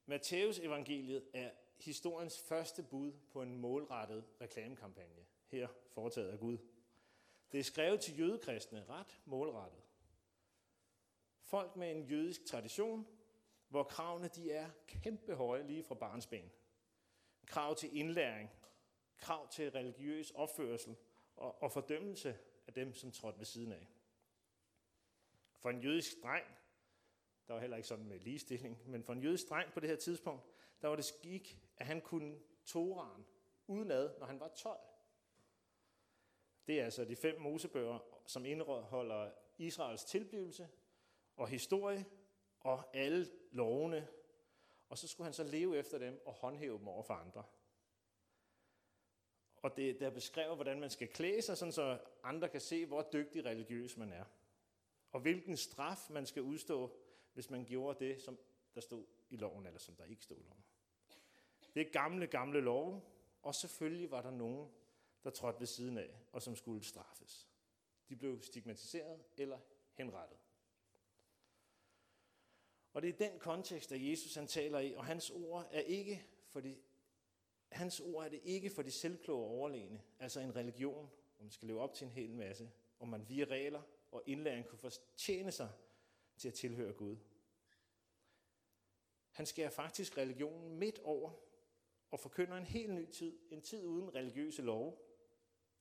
Matteus 0.06 0.60
evangeliet 0.60 1.24
er 1.34 1.52
historiens 1.80 2.40
første 2.40 2.84
bud 2.84 3.12
på 3.30 3.42
en 3.42 3.58
målrettet 3.58 4.24
reklamekampagne, 4.42 5.26
her 5.48 5.68
foretaget 5.94 6.30
af 6.30 6.40
Gud. 6.40 6.58
Det 7.52 7.60
er 7.60 7.64
skrevet 7.64 8.02
til 8.02 8.20
jødekristne 8.20 8.84
ret 8.90 9.20
målrettet. 9.26 9.82
Folk 11.40 11.76
med 11.76 11.92
en 11.92 12.04
jødisk 12.04 12.46
tradition, 12.46 13.08
hvor 13.72 13.84
kravene 13.84 14.28
de 14.28 14.52
er 14.52 14.70
kæmpe 14.88 15.36
høje 15.36 15.68
lige 15.68 15.84
fra 15.84 15.96
barnsben. 15.96 16.52
Krav 17.46 17.76
til 17.76 17.98
indlæring, 17.98 18.50
krav 19.18 19.48
til 19.50 19.72
religiøs 19.72 20.32
opførsel 20.32 20.96
og, 21.36 21.62
og 21.62 21.72
fordømmelse 21.72 22.38
af 22.68 22.74
dem, 22.74 22.94
som 22.94 23.12
trådte 23.12 23.40
ved 23.40 23.46
siden 23.46 23.72
af. 23.72 23.88
For 25.58 25.70
en 25.70 25.82
jødisk 25.82 26.24
dreng, 26.24 26.46
der 27.48 27.54
var 27.54 27.62
heller 27.62 27.78
ikke 27.78 27.88
sådan 27.88 28.06
med 28.06 28.20
ligestilling, 28.20 28.90
men 28.90 29.04
for 29.04 29.14
en 29.14 29.24
jødisk 29.24 29.50
dreng 29.50 29.74
på 29.74 29.80
det 29.80 29.90
her 29.90 29.96
tidspunkt, 29.96 30.46
der 30.82 30.88
var 30.88 30.96
det 30.96 31.06
skik, 31.06 31.60
at 31.78 31.86
han 31.86 32.02
kunne 32.02 32.40
Toraen 32.66 33.26
udenad, 33.68 34.20
når 34.20 34.26
han 34.26 34.40
var 34.40 34.48
12. 34.48 34.80
Det 36.68 36.80
er 36.80 36.84
altså 36.84 37.06
de 37.06 37.16
fem 37.16 37.42
mosebøger, 37.42 38.00
som 38.26 38.46
indeholder 38.46 39.32
Israels 39.58 40.04
tilblivelse 40.04 40.70
og 41.36 41.48
historie 41.48 42.06
og 42.62 42.96
alle 42.96 43.28
lovene. 43.52 44.08
Og 44.90 44.98
så 44.98 45.08
skulle 45.08 45.26
han 45.26 45.34
så 45.34 45.44
leve 45.44 45.78
efter 45.78 45.98
dem 45.98 46.22
og 46.26 46.34
håndhæve 46.34 46.78
dem 46.78 46.88
over 46.88 47.04
for 47.04 47.14
andre. 47.14 47.44
Og 49.58 49.78
det, 49.78 50.00
der 50.00 50.10
beskriver, 50.10 50.56
hvordan 50.56 50.80
man 50.80 50.90
skal 50.90 51.08
klæde 51.08 51.42
sig, 51.42 51.58
sådan 51.58 51.72
så 51.72 52.00
andre 52.24 52.50
kan 52.50 52.62
se, 52.62 52.86
hvor 52.86 53.10
dygtig 53.14 53.46
religiøs 53.46 53.98
man 53.98 54.14
er. 54.14 54.26
Og 55.12 55.20
hvilken 55.20 55.58
straf 55.58 56.10
man 56.10 56.26
skal 56.26 56.42
udstå, 56.42 56.98
hvis 57.34 57.50
man 57.50 57.66
gjorde 57.66 58.06
det, 58.06 58.22
som 58.22 58.40
der 58.76 58.82
stod 58.82 59.06
i 59.30 59.36
loven, 59.36 59.66
eller 59.66 59.80
som 59.80 59.96
der 59.96 60.06
ikke 60.06 60.24
stod 60.24 60.38
i 60.38 60.44
loven. 60.44 60.64
Det 61.74 61.88
er 61.88 61.92
gamle, 61.92 62.28
gamle 62.28 62.62
love, 62.62 63.02
og 63.42 63.56
selvfølgelig 63.56 64.12
var 64.12 64.22
der 64.22 64.32
nogen, 64.32 64.72
der 65.24 65.30
trådte 65.30 65.60
ved 65.60 65.68
siden 65.68 65.98
af, 65.98 66.20
og 66.32 66.42
som 66.42 66.56
skulle 66.56 66.84
straffes. 66.84 67.50
De 68.10 68.16
blev 68.16 68.42
stigmatiseret 68.42 69.24
eller 69.38 69.60
henrettet. 69.94 70.38
Og 73.02 73.06
det 73.06 73.22
er 73.22 73.30
den 73.30 73.40
kontekst, 73.40 73.92
at 73.92 74.10
Jesus 74.10 74.36
han 74.36 74.48
taler 74.48 74.80
i, 74.80 74.94
og 74.94 75.06
hans 75.06 75.30
ord 75.30 75.68
er 75.72 75.80
ikke 75.80 76.26
for 76.48 76.60
de, 76.60 76.78
hans 77.72 78.00
ord 78.00 78.26
er 78.26 78.30
det 78.30 78.42
ikke 78.44 78.70
for 78.70 78.82
de 78.82 78.92
selvkloge 78.92 79.46
overlegne, 79.46 80.02
altså 80.20 80.40
en 80.40 80.56
religion, 80.56 81.10
hvor 81.36 81.44
man 81.44 81.52
skal 81.52 81.68
leve 81.68 81.82
op 81.82 81.94
til 81.94 82.06
en 82.06 82.12
hel 82.12 82.36
masse, 82.36 82.72
og 83.00 83.08
man 83.08 83.30
via 83.30 83.46
regler 83.46 83.82
og 84.12 84.24
indlæring 84.26 84.66
kunne 84.66 84.80
fortjene 84.80 85.52
sig 85.52 85.70
til 86.38 86.48
at 86.48 86.54
tilhøre 86.54 86.94
Gud. 86.94 87.18
Han 89.32 89.46
skærer 89.46 89.70
faktisk 89.70 90.18
religionen 90.18 90.78
midt 90.78 91.00
over 91.00 91.32
og 92.12 92.20
forkynder 92.20 92.58
en 92.58 92.66
helt 92.66 92.94
ny 92.94 93.12
tid, 93.12 93.40
en 93.52 93.62
tid 93.62 93.86
uden 93.86 94.16
religiøse 94.16 94.62
love, 94.62 94.98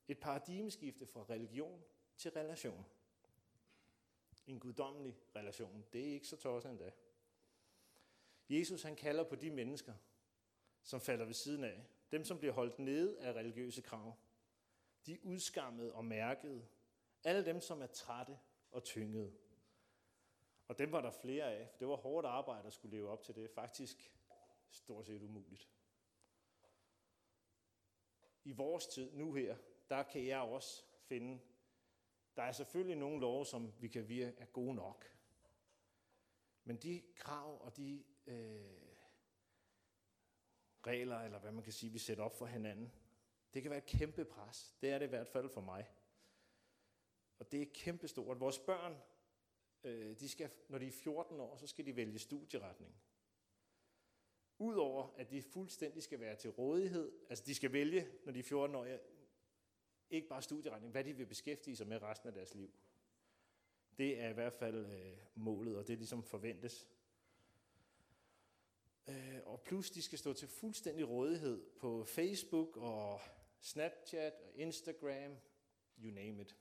et 0.09 0.19
paradigmeskifte 0.19 1.07
fra 1.07 1.25
religion 1.31 1.85
til 2.17 2.31
relation. 2.31 2.87
En 4.47 4.61
guddommelig 4.61 5.19
relation. 5.37 5.85
Det 5.93 6.01
er 6.01 6.13
ikke 6.13 6.27
så 6.27 6.37
tosset 6.37 6.71
endda. 6.71 6.93
Jesus 8.51 8.83
han 8.83 8.97
kalder 8.97 9.25
på 9.25 9.35
de 9.35 9.51
mennesker, 9.51 9.95
som 10.83 11.01
falder 11.01 11.25
ved 11.25 11.35
siden 11.35 11.65
af. 11.65 11.87
Dem, 12.13 12.25
som 12.25 12.39
bliver 12.39 12.53
holdt 12.53 12.79
nede 12.79 13.21
af 13.21 13.33
religiøse 13.33 13.83
krav. 13.83 14.17
De 15.07 15.25
udskammede 15.25 15.93
og 15.93 16.05
mærkede. 16.05 16.67
Alle 17.25 17.45
dem, 17.45 17.61
som 17.61 17.83
er 17.83 17.87
trætte 17.87 18.39
og 18.71 18.85
tyngede. 18.85 19.33
Og 20.69 20.79
dem 20.79 20.93
var 20.93 21.01
der 21.01 21.11
flere 21.11 21.45
af. 21.55 21.71
Det 21.81 21.89
var 21.89 21.97
hårdt 21.97 22.27
arbejde 22.27 22.67
at 22.67 22.73
skulle 22.73 22.97
leve 22.97 23.09
op 23.11 23.23
til 23.23 23.35
det. 23.35 23.51
Faktisk 23.51 24.13
stort 24.71 25.07
set 25.07 25.23
umuligt. 25.23 25.69
I 28.45 28.53
vores 28.53 28.87
tid, 28.87 29.13
nu 29.13 29.33
her, 29.33 29.57
der 29.91 30.03
kan 30.03 30.27
jeg 30.27 30.41
også 30.41 30.85
finde, 31.01 31.41
der 32.37 32.43
er 32.43 32.53
selvfølgelig 32.53 32.97
nogle 32.97 33.21
love, 33.21 33.47
som 33.47 33.73
vi 33.81 33.89
kan 33.89 34.09
virke 34.09 34.39
er 34.39 34.47
gode 34.47 34.75
nok. 34.75 35.17
Men 36.65 36.77
de 36.77 37.03
krav 37.17 37.65
og 37.65 37.77
de 37.77 38.05
øh, 38.27 38.81
regler, 40.87 41.19
eller 41.19 41.39
hvad 41.39 41.53
man 41.53 41.65
kan 41.65 41.73
sige, 41.73 41.93
vi 41.93 41.99
sætter 41.99 42.25
op 42.25 42.39
for 42.39 42.47
hinanden, 42.47 42.93
det 43.55 43.63
kan 43.63 43.71
være 43.71 43.79
et 43.79 43.87
kæmpe 43.87 44.25
pres. 44.25 44.77
Det 44.81 44.91
er 44.91 44.99
det 44.99 45.07
i 45.07 45.09
hvert 45.09 45.29
fald 45.29 45.49
for 45.49 45.61
mig. 45.61 45.91
Og 47.39 47.53
det 47.53 47.63
er 47.63 47.67
kæmpestort. 47.75 48.41
Vores 48.41 48.59
børn, 48.59 48.97
øh, 49.85 50.21
de 50.21 50.29
skal, 50.29 50.51
når 50.69 50.79
de 50.79 50.87
er 50.87 50.93
14 50.93 51.41
år, 51.41 51.57
så 51.57 51.67
skal 51.67 51.87
de 51.87 51.97
vælge 51.97 52.19
studieretning. 52.19 52.95
Udover 54.59 55.15
at 55.17 55.31
de 55.31 55.43
fuldstændig 55.43 56.03
skal 56.03 56.21
være 56.21 56.37
til 56.37 56.51
rådighed, 56.51 57.13
altså 57.31 57.45
de 57.45 57.55
skal 57.55 57.73
vælge, 57.73 58.09
når 58.25 58.33
de 58.33 58.39
er 58.39 58.43
14 58.43 58.77
år, 58.77 58.87
ikke 60.11 60.29
bare 60.29 60.43
studieretning, 60.43 60.93
hvad 60.93 61.05
de 61.05 61.13
vil 61.13 61.27
beskæftige 61.27 61.77
sig 61.77 61.87
med 61.87 62.03
resten 62.03 62.29
af 62.29 62.35
deres 62.35 62.55
liv. 62.55 62.71
Det 63.99 64.21
er 64.21 64.29
i 64.29 64.33
hvert 64.33 64.53
fald 64.53 64.87
øh, 64.87 65.17
målet, 65.35 65.77
og 65.77 65.87
det 65.89 65.99
ligesom 65.99 66.23
forventes. 66.23 66.89
Øh, 69.11 69.41
og 69.45 69.61
plus 69.61 69.91
de 69.91 70.03
skal 70.03 70.19
stå 70.19 70.33
til 70.33 70.49
fuldstændig 70.49 71.09
rådighed 71.09 71.71
på 71.79 72.05
Facebook 72.05 72.77
og 72.77 73.21
Snapchat 73.61 74.33
og 74.33 74.55
Instagram, 74.55 75.37
you 75.99 76.11
name 76.11 76.43
it. 76.43 76.57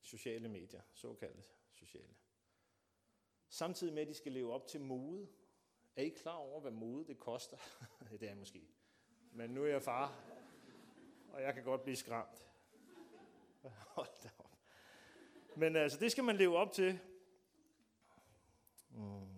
Sociale 0.00 0.48
medier, 0.48 0.80
såkaldte 0.92 1.42
sociale. 1.72 2.14
Samtidig 3.48 3.94
med, 3.94 4.02
at 4.02 4.08
de 4.08 4.14
skal 4.14 4.32
leve 4.32 4.52
op 4.52 4.66
til 4.66 4.80
mode. 4.80 5.28
Er 5.96 6.02
I 6.02 6.08
klar 6.08 6.34
over, 6.34 6.60
hvad 6.60 6.70
mode 6.70 7.06
det 7.06 7.18
koster? 7.18 7.56
det 8.10 8.22
er 8.22 8.26
jeg 8.26 8.36
måske. 8.36 8.68
Men 9.32 9.50
nu 9.50 9.64
er 9.64 9.68
jeg 9.68 9.82
far, 9.82 10.24
og 11.32 11.42
jeg 11.42 11.54
kan 11.54 11.64
godt 11.64 11.82
blive 11.82 11.96
skræmt. 11.96 12.46
Hold 13.96 14.22
da 14.22 14.30
op. 14.38 14.58
Men 15.56 15.76
altså, 15.76 15.98
det 15.98 16.12
skal 16.12 16.24
man 16.24 16.36
leve 16.36 16.56
op 16.56 16.72
til. 16.72 16.98
Mm. 18.90 19.35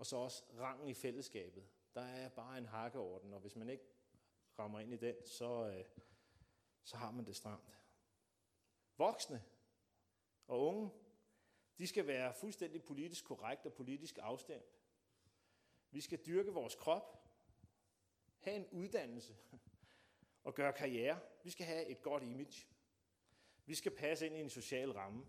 Og 0.00 0.06
så 0.06 0.16
også 0.16 0.44
rangen 0.58 0.88
i 0.88 0.94
fællesskabet. 0.94 1.68
Der 1.94 2.00
er 2.00 2.28
bare 2.28 2.58
en 2.58 2.66
hakkeorden, 2.66 3.32
og 3.32 3.40
hvis 3.40 3.56
man 3.56 3.68
ikke 3.68 3.84
rammer 4.58 4.80
ind 4.80 4.92
i 4.92 4.96
den, 4.96 5.16
så, 5.26 5.66
øh, 5.66 5.84
så 6.84 6.96
har 6.96 7.10
man 7.10 7.26
det 7.26 7.36
stramt. 7.36 7.78
Voksne 8.96 9.44
og 10.46 10.60
unge, 10.60 10.90
de 11.78 11.86
skal 11.86 12.06
være 12.06 12.34
fuldstændig 12.34 12.82
politisk 12.82 13.24
korrekt 13.24 13.66
og 13.66 13.72
politisk 13.72 14.18
afstemt. 14.22 14.80
Vi 15.90 16.00
skal 16.00 16.26
dyrke 16.26 16.52
vores 16.52 16.74
krop, 16.74 17.28
have 18.38 18.56
en 18.56 18.66
uddannelse 18.66 19.36
og 20.44 20.54
gøre 20.54 20.72
karriere. 20.72 21.20
Vi 21.42 21.50
skal 21.50 21.66
have 21.66 21.86
et 21.86 22.02
godt 22.02 22.22
image. 22.22 22.66
Vi 23.66 23.74
skal 23.74 23.96
passe 23.96 24.26
ind 24.26 24.36
i 24.36 24.40
en 24.40 24.50
social 24.50 24.92
ramme. 24.92 25.26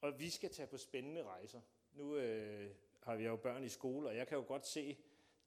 Og 0.00 0.18
vi 0.18 0.30
skal 0.30 0.50
tage 0.50 0.66
på 0.66 0.76
spændende 0.76 1.24
rejser. 1.24 1.60
Nu 1.94 2.16
øh, 2.16 2.70
har 3.02 3.16
vi 3.16 3.24
jo 3.24 3.36
børn 3.36 3.64
i 3.64 3.68
skole, 3.68 4.08
og 4.08 4.16
jeg 4.16 4.28
kan 4.28 4.38
jo 4.38 4.44
godt 4.46 4.66
se 4.66 4.98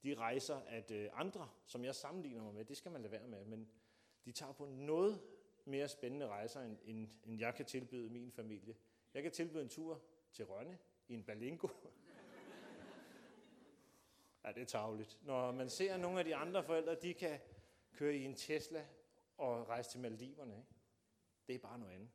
de 0.02 0.14
rejser, 0.14 0.56
at 0.56 0.90
øh, 0.90 1.10
andre, 1.12 1.48
som 1.66 1.84
jeg 1.84 1.94
sammenligner 1.94 2.42
mig 2.42 2.54
med, 2.54 2.64
det 2.64 2.76
skal 2.76 2.92
man 2.92 3.02
lade 3.02 3.12
være 3.12 3.28
med, 3.28 3.44
men 3.44 3.68
de 4.24 4.32
tager 4.32 4.52
på 4.52 4.66
noget 4.66 5.22
mere 5.64 5.88
spændende 5.88 6.26
rejser, 6.26 6.60
end, 6.60 6.78
end, 6.84 7.08
end 7.24 7.38
jeg 7.38 7.54
kan 7.54 7.66
tilbyde 7.66 8.10
min 8.10 8.32
familie. 8.32 8.76
Jeg 9.14 9.22
kan 9.22 9.32
tilbyde 9.32 9.62
en 9.62 9.68
tur 9.68 10.02
til 10.32 10.44
Rønne 10.44 10.78
i 11.08 11.14
en 11.14 11.24
Balingo. 11.24 11.68
ja, 14.44 14.52
det 14.52 14.62
er 14.62 14.66
tageligt. 14.66 15.18
Når 15.22 15.52
man 15.52 15.70
ser 15.70 15.96
nogle 15.96 16.18
af 16.18 16.24
de 16.24 16.36
andre 16.36 16.64
forældre, 16.64 16.94
de 16.94 17.14
kan 17.14 17.40
køre 17.92 18.16
i 18.16 18.24
en 18.24 18.34
Tesla 18.34 18.86
og 19.36 19.68
rejse 19.68 19.90
til 19.90 20.00
Maldiverne. 20.00 20.56
Ikke? 20.56 20.68
Det 21.46 21.54
er 21.54 21.58
bare 21.58 21.78
noget 21.78 21.94
andet. 21.94 22.10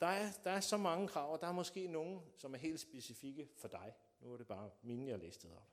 Der 0.00 0.06
er, 0.06 0.32
der 0.44 0.50
er 0.50 0.60
så 0.60 0.76
mange 0.76 1.08
krav, 1.08 1.32
og 1.32 1.40
der 1.40 1.46
er 1.46 1.52
måske 1.52 1.86
nogen, 1.86 2.20
som 2.36 2.54
er 2.54 2.58
helt 2.58 2.80
specifikke 2.80 3.48
for 3.56 3.68
dig. 3.68 3.94
Nu 4.20 4.32
er 4.32 4.36
det 4.36 4.46
bare 4.46 4.70
mine, 4.82 5.10
jeg 5.10 5.18
læste 5.18 5.52
op. 5.52 5.68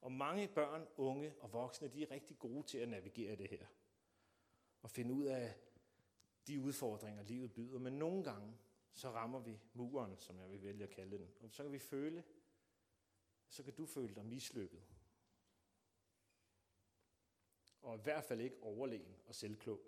Og 0.00 0.12
mange 0.12 0.48
børn, 0.48 0.86
unge 0.96 1.34
og 1.40 1.52
voksne, 1.52 1.88
de 1.88 2.02
er 2.02 2.10
rigtig 2.10 2.38
gode 2.38 2.66
til 2.66 2.78
at 2.78 2.88
navigere 2.88 3.36
det 3.36 3.50
her. 3.50 3.66
Og 4.82 4.90
finde 4.90 5.14
ud 5.14 5.24
af 5.24 5.54
de 6.46 6.60
udfordringer, 6.60 7.22
livet 7.22 7.52
byder. 7.52 7.78
Men 7.78 7.92
nogle 7.92 8.24
gange, 8.24 8.56
så 8.92 9.10
rammer 9.10 9.38
vi 9.38 9.60
muren, 9.74 10.16
som 10.20 10.38
jeg 10.38 10.50
vil 10.50 10.62
vælge 10.62 10.84
at 10.84 10.90
kalde 10.90 11.18
den. 11.18 11.30
Og 11.40 11.50
så 11.50 11.62
kan 11.62 11.72
vi 11.72 11.78
føle, 11.78 12.24
så 13.48 13.62
kan 13.62 13.74
du 13.74 13.86
føle 13.86 14.14
dig 14.14 14.24
mislykket. 14.26 14.82
Og 17.82 17.96
i 17.96 18.00
hvert 18.02 18.24
fald 18.24 18.40
ikke 18.40 18.62
overlegen 18.62 19.16
og 19.26 19.34
selvklog. 19.34 19.80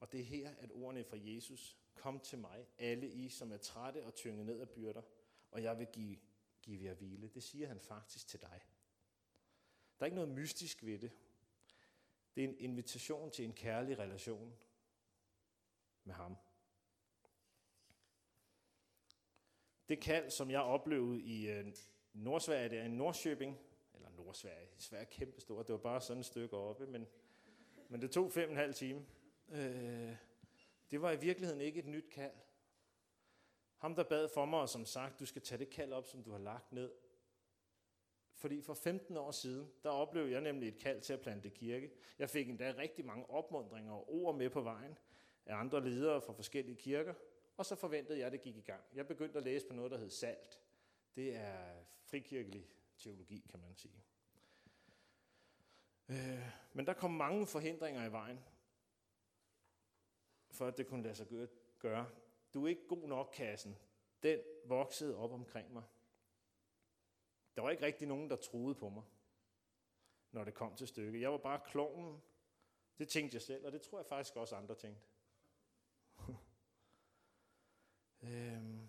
Og 0.00 0.12
det 0.12 0.20
er 0.20 0.24
her, 0.24 0.54
at 0.58 0.72
ordene 0.72 1.04
fra 1.04 1.16
Jesus, 1.20 1.76
kom 1.94 2.20
til 2.20 2.38
mig, 2.38 2.66
alle 2.78 3.08
I, 3.08 3.28
som 3.28 3.52
er 3.52 3.56
trætte 3.56 4.04
og 4.04 4.14
tynget 4.14 4.46
ned 4.46 4.60
af 4.60 4.68
byrder, 4.68 5.02
og 5.50 5.62
jeg 5.62 5.78
vil 5.78 5.86
give, 5.86 6.18
give 6.62 6.84
jer 6.84 6.94
hvile. 6.94 7.28
Det 7.28 7.42
siger 7.42 7.68
han 7.68 7.80
faktisk 7.80 8.28
til 8.28 8.40
dig. 8.40 8.60
Der 9.98 10.04
er 10.04 10.06
ikke 10.06 10.14
noget 10.14 10.30
mystisk 10.30 10.84
ved 10.84 10.98
det. 10.98 11.10
Det 12.34 12.44
er 12.44 12.48
en 12.48 12.58
invitation 12.58 13.30
til 13.30 13.44
en 13.44 13.52
kærlig 13.52 13.98
relation 13.98 14.54
med 16.04 16.14
ham. 16.14 16.36
Det 19.88 20.00
kald, 20.00 20.30
som 20.30 20.50
jeg 20.50 20.60
oplevede 20.60 21.22
i 21.22 21.50
øh, 21.50 21.74
Nordsverige, 22.12 22.68
det 22.68 22.78
er 22.78 22.84
i 22.84 22.88
Nordsjøbing, 22.88 23.58
eller 23.94 24.10
Nordsverige, 24.10 24.68
Sverige 24.76 25.06
er 25.06 25.10
kæmpestort, 25.10 25.66
det 25.66 25.72
var 25.72 25.78
bare 25.78 26.00
sådan 26.00 26.20
et 26.20 26.26
stykke 26.26 26.56
oppe, 26.56 26.86
men, 26.86 27.06
men 27.88 28.02
det 28.02 28.10
tog 28.10 28.32
fem 28.32 28.48
og 28.48 28.50
en 28.50 28.56
halv 28.56 28.74
time. 28.74 29.06
Øh, 29.48 30.16
det 30.90 31.02
var 31.02 31.12
i 31.12 31.20
virkeligheden 31.20 31.60
ikke 31.60 31.78
et 31.78 31.86
nyt 31.86 32.10
kald. 32.10 32.34
Ham, 33.76 33.94
der 33.94 34.02
bad 34.04 34.28
for 34.28 34.44
mig, 34.44 34.60
og 34.60 34.68
som 34.68 34.84
sagt, 34.84 35.20
du 35.20 35.26
skal 35.26 35.42
tage 35.42 35.58
det 35.58 35.70
kald 35.70 35.92
op, 35.92 36.06
som 36.06 36.22
du 36.22 36.30
har 36.30 36.38
lagt 36.38 36.72
ned 36.72 36.90
Fordi 38.34 38.62
for 38.62 38.74
15 38.74 39.16
år 39.16 39.30
siden, 39.30 39.72
der 39.82 39.90
oplevede 39.90 40.32
jeg 40.32 40.40
nemlig 40.40 40.68
et 40.68 40.78
kald 40.78 41.00
til 41.00 41.12
at 41.12 41.20
plante 41.20 41.50
kirke. 41.50 41.90
Jeg 42.18 42.30
fik 42.30 42.48
endda 42.48 42.74
rigtig 42.78 43.06
mange 43.06 43.30
opmundringer 43.30 43.92
og 43.92 44.14
ord 44.14 44.34
med 44.34 44.50
på 44.50 44.60
vejen 44.60 44.98
af 45.46 45.56
andre 45.56 45.84
ledere 45.84 46.22
fra 46.22 46.32
forskellige 46.32 46.76
kirker. 46.76 47.14
Og 47.56 47.66
så 47.66 47.74
forventede 47.74 48.18
jeg, 48.18 48.26
at 48.26 48.32
det 48.32 48.40
gik 48.40 48.56
i 48.56 48.60
gang. 48.60 48.84
Jeg 48.94 49.06
begyndte 49.06 49.38
at 49.38 49.44
læse 49.44 49.66
på 49.66 49.74
noget, 49.74 49.90
der 49.90 49.98
hed 49.98 50.10
SALT. 50.10 50.60
Det 51.16 51.36
er 51.36 51.84
frikirkelig 52.02 52.68
teologi, 52.98 53.46
kan 53.50 53.60
man 53.60 53.74
sige. 53.76 54.04
Øh, 56.08 56.48
men 56.72 56.86
der 56.86 56.92
kom 56.92 57.10
mange 57.10 57.46
forhindringer 57.46 58.04
i 58.04 58.12
vejen, 58.12 58.40
for 60.58 60.66
at 60.66 60.78
det 60.78 60.86
kunne 60.86 61.02
lade 61.02 61.14
sig 61.14 61.48
gøre. 61.78 62.10
Du 62.54 62.64
er 62.64 62.68
ikke 62.68 62.88
god 62.88 63.08
nok, 63.08 63.30
kassen. 63.34 63.78
Den 64.22 64.40
voksede 64.64 65.16
op 65.16 65.32
omkring 65.32 65.72
mig. 65.72 65.82
Der 67.56 67.62
var 67.62 67.70
ikke 67.70 67.82
rigtig 67.82 68.08
nogen, 68.08 68.30
der 68.30 68.36
troede 68.36 68.74
på 68.74 68.88
mig, 68.88 69.02
når 70.30 70.44
det 70.44 70.54
kom 70.54 70.76
til 70.76 70.88
stykket. 70.88 71.20
Jeg 71.20 71.32
var 71.32 71.38
bare 71.38 71.60
kloven. 71.66 72.22
Det 72.98 73.08
tænkte 73.08 73.34
jeg 73.34 73.42
selv, 73.42 73.66
og 73.66 73.72
det 73.72 73.82
tror 73.82 73.98
jeg 73.98 74.06
faktisk 74.06 74.36
også 74.36 74.56
andre 74.56 74.74
tænkte. 74.74 75.02
øhm, 78.22 78.88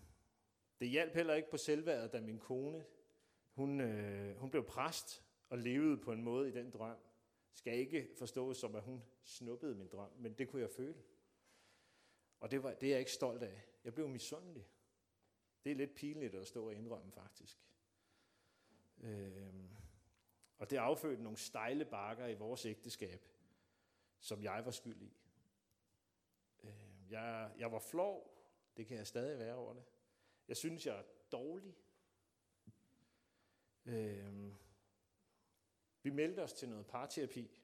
det 0.80 0.90
hjalp 0.90 1.14
heller 1.14 1.34
ikke 1.34 1.50
på 1.50 1.58
selvværdet, 1.58 2.14
da 2.14 2.22
min 2.22 2.40
kone, 2.40 2.86
hun, 3.52 3.82
øh, 3.82 4.38
hun 4.38 4.52
blev 4.52 4.66
præst 4.66 5.24
og 5.50 5.58
levede 5.58 5.98
på 5.98 6.12
en 6.12 6.24
måde 6.24 6.50
i 6.50 6.52
den 6.52 6.72
drøm. 6.72 6.98
Skal 7.54 7.78
ikke 7.78 8.10
forstås 8.18 8.58
som, 8.58 8.76
at 8.76 8.84
hun 8.84 9.04
snuppede 9.24 9.76
min 9.76 9.88
drøm, 9.88 10.12
men 10.18 10.34
det 10.34 10.50
kunne 10.50 10.62
jeg 10.62 10.72
føle. 10.72 11.04
Og 12.40 12.52
det, 12.52 12.64
var, 12.64 12.74
det 12.74 12.88
er 12.88 12.92
jeg 12.92 13.00
ikke 13.00 13.12
stolt 13.12 13.44
af. 13.44 13.66
Jeg 13.84 13.94
blev 13.94 14.10
misundelig. 14.10 14.68
Det 15.64 15.72
er 15.72 15.76
lidt 15.76 15.96
pinligt 15.96 16.36
at 16.36 16.48
stå 16.48 16.66
og 16.66 16.74
indrømme, 16.74 17.12
faktisk. 17.12 17.58
Øhm, 18.98 19.70
og 20.58 20.70
det 20.70 20.78
affødte 20.78 21.24
nogle 21.24 21.38
stejle 21.38 21.86
bakker 21.86 22.28
i 22.28 22.34
vores 22.34 22.66
ægteskab, 22.66 23.26
som 24.20 24.44
jeg 24.44 24.66
var 24.66 24.72
skyld 24.72 25.02
i. 25.02 25.18
Øhm, 26.64 27.10
jeg, 27.10 27.52
jeg 27.58 27.72
var 27.72 27.80
flov, 27.80 28.36
det 28.78 28.88
kan 28.88 28.98
jeg 28.98 29.08
stadig 29.08 29.40
være 29.40 29.56
over 29.56 29.74
det. 29.74 29.84
Jeg 30.48 30.58
synes, 30.58 30.86
jeg 30.86 30.98
er 30.98 31.04
dårlig. 31.32 31.76
Øhm, 33.86 34.56
vi 36.02 36.10
meldte 36.10 36.40
os 36.44 36.54
til 36.54 36.70
noget 36.70 36.88
parterapi, 36.88 37.59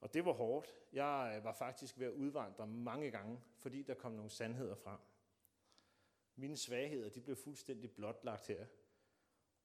og 0.00 0.14
det 0.14 0.24
var 0.24 0.32
hårdt. 0.32 0.74
Jeg 0.92 1.34
øh, 1.36 1.44
var 1.44 1.52
faktisk 1.52 1.98
ved 1.98 2.06
at 2.06 2.12
udvandre 2.12 2.66
mange 2.66 3.10
gange, 3.10 3.40
fordi 3.58 3.82
der 3.82 3.94
kom 3.94 4.12
nogle 4.12 4.30
sandheder 4.30 4.74
frem. 4.74 4.98
Mine 6.36 6.56
svagheder, 6.56 7.08
de 7.08 7.20
blev 7.20 7.36
fuldstændig 7.36 7.90
blotlagt 7.90 8.46
her. 8.46 8.66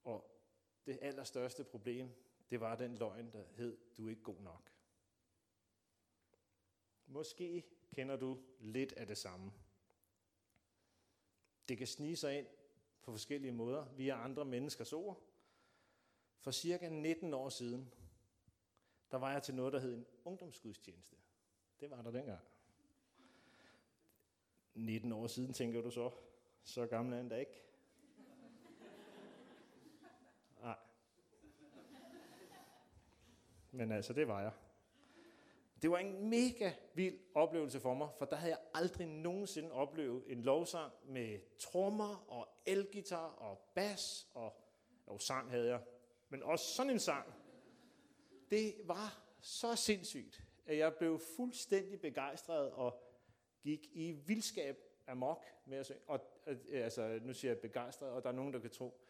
Og 0.04 0.40
det 0.86 0.98
allerstørste 1.02 1.64
problem, 1.64 2.10
det 2.50 2.60
var 2.60 2.76
den 2.76 2.94
løgn, 2.94 3.32
der 3.32 3.44
hed, 3.56 3.78
du 3.96 4.06
er 4.06 4.10
ikke 4.10 4.22
god 4.22 4.40
nok. 4.40 4.72
Måske 7.06 7.64
kender 7.94 8.16
du 8.16 8.42
lidt 8.58 8.92
af 8.92 9.06
det 9.06 9.18
samme. 9.18 9.52
Det 11.68 11.78
kan 11.78 11.86
snige 11.86 12.16
sig 12.16 12.38
ind 12.38 12.46
på 13.02 13.10
forskellige 13.10 13.52
måder 13.52 13.86
via 13.92 14.24
andre 14.24 14.44
menneskers 14.44 14.92
ord. 14.92 15.22
For 16.38 16.50
cirka 16.50 16.88
19 16.88 17.34
år 17.34 17.48
siden, 17.48 17.92
der 19.10 19.16
var 19.16 19.32
jeg 19.32 19.42
til 19.42 19.54
noget, 19.54 19.72
der 19.72 19.78
hed 19.78 19.94
en 19.94 20.06
ungdomsgudstjeneste. 20.24 21.16
Det 21.80 21.90
var 21.90 22.02
der 22.02 22.10
dengang. 22.10 22.40
19 24.74 25.12
år 25.12 25.26
siden, 25.26 25.52
tænker 25.52 25.80
du 25.80 25.90
så. 25.90 26.10
Så 26.64 26.86
gammel 26.86 27.12
er 27.12 27.16
han 27.16 27.28
da 27.28 27.36
ikke. 27.36 27.62
Nej. 30.60 30.76
Men 33.70 33.92
altså, 33.92 34.12
det 34.12 34.28
var 34.28 34.40
jeg. 34.40 34.52
Det 35.82 35.90
var 35.90 35.98
en 35.98 36.30
mega 36.30 36.72
vild 36.94 37.18
oplevelse 37.34 37.80
for 37.80 37.94
mig, 37.94 38.08
for 38.18 38.24
der 38.24 38.36
havde 38.36 38.52
jeg 38.52 38.60
aldrig 38.74 39.06
nogensinde 39.06 39.72
oplevet 39.72 40.24
en 40.26 40.42
lovsang 40.42 40.92
med 41.04 41.58
trommer 41.58 42.24
og 42.28 42.48
elgitar 42.66 43.28
og 43.28 43.58
bas, 43.74 44.28
og 44.34 44.56
jo, 45.08 45.18
sang 45.18 45.50
havde 45.50 45.68
jeg, 45.68 45.82
men 46.28 46.42
også 46.42 46.64
sådan 46.64 46.92
en 46.92 46.98
sang. 46.98 47.34
Det 48.50 48.74
var 48.84 49.22
så 49.40 49.76
sindssygt, 49.76 50.44
at 50.66 50.78
jeg 50.78 50.94
blev 50.94 51.20
fuldstændig 51.36 52.00
begejstret 52.00 52.70
og 52.70 53.02
gik 53.62 53.88
i 53.92 54.12
vildskab 54.12 54.78
amok 55.06 55.44
med 55.66 55.78
at 55.78 55.86
synge. 55.86 56.00
Og, 56.06 56.20
øh, 56.46 56.56
altså, 56.72 57.20
nu 57.22 57.34
siger 57.34 57.50
jeg 57.50 57.58
begejstret, 57.58 58.10
og 58.10 58.22
der 58.22 58.28
er 58.28 58.34
nogen, 58.34 58.52
der 58.52 58.58
kan 58.58 58.70
tro, 58.70 59.00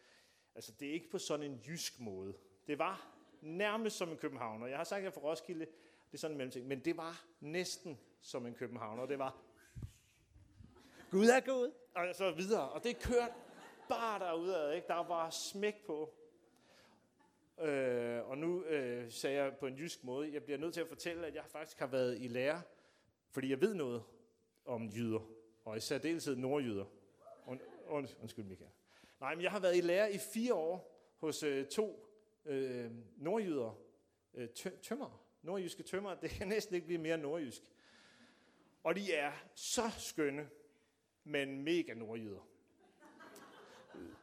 altså 0.55 0.71
det 0.79 0.87
er 0.87 0.93
ikke 0.93 1.09
på 1.09 1.17
sådan 1.17 1.51
en 1.51 1.61
jysk 1.67 1.99
måde. 1.99 2.33
Det 2.67 2.79
var 2.79 3.13
nærmest 3.41 3.97
som 3.97 4.09
en 4.09 4.17
københavner. 4.17 4.67
Jeg 4.67 4.77
har 4.77 4.83
sagt, 4.83 4.97
at 4.97 5.03
jeg 5.03 5.13
fra 5.13 5.21
Roskilde, 5.21 5.65
det 5.65 6.13
er 6.13 6.17
sådan 6.17 6.33
en 6.33 6.37
mellemting, 6.37 6.67
men 6.67 6.79
det 6.79 6.97
var 6.97 7.25
næsten 7.39 7.99
som 8.21 8.45
en 8.45 8.53
københavner. 8.53 9.05
Det 9.05 9.19
var, 9.19 9.41
Gud 11.11 11.27
er 11.27 11.39
god, 11.39 11.71
og 11.95 12.15
så 12.15 12.31
videre. 12.31 12.69
Og 12.69 12.83
det 12.83 12.99
kørte 12.99 13.33
bare 13.89 14.19
derudad, 14.19 14.73
ikke? 14.73 14.87
Der 14.87 15.03
var 15.07 15.29
smæk 15.29 15.85
på. 15.85 16.13
Øh, 17.61 18.29
og 18.29 18.37
nu 18.37 18.63
øh, 18.63 19.11
sagde 19.11 19.43
jeg 19.43 19.57
på 19.57 19.67
en 19.67 19.75
jysk 19.75 20.03
måde, 20.03 20.33
jeg 20.33 20.43
bliver 20.43 20.57
nødt 20.57 20.73
til 20.73 20.81
at 20.81 20.87
fortælle, 20.87 21.27
at 21.27 21.35
jeg 21.35 21.43
faktisk 21.47 21.79
har 21.79 21.87
været 21.87 22.21
i 22.21 22.27
lære, 22.27 22.61
fordi 23.31 23.49
jeg 23.49 23.61
ved 23.61 23.73
noget 23.73 24.03
om 24.65 24.89
jyder, 24.89 25.29
og 25.65 25.77
i 25.77 25.79
særdeleshed 25.79 26.35
nordjyder. 26.35 26.85
Und, 27.45 27.59
und, 27.85 28.07
undskyld, 28.21 28.45
Michael. 28.45 28.69
Nej, 29.19 29.35
men 29.35 29.43
jeg 29.43 29.51
har 29.51 29.59
været 29.59 29.77
i 29.77 29.81
lære 29.81 30.13
i 30.13 30.17
fire 30.17 30.53
år 30.53 30.97
hos 31.17 31.43
øh, 31.43 31.67
to 31.67 32.09
øh, 32.45 32.91
nordjyder, 33.17 33.79
øh, 34.33 34.49
tømmer, 34.81 35.23
nordjyske 35.41 35.83
tømmer. 35.83 36.15
Det 36.15 36.29
kan 36.29 36.47
næsten 36.47 36.75
ikke 36.75 36.87
blive 36.87 37.01
mere 37.01 37.17
nordjysk. 37.17 37.61
Og 38.83 38.95
de 38.95 39.13
er 39.13 39.31
så 39.55 39.89
skønne, 39.97 40.49
men 41.23 41.63
mega 41.63 41.93
nordjyder. 41.93 42.47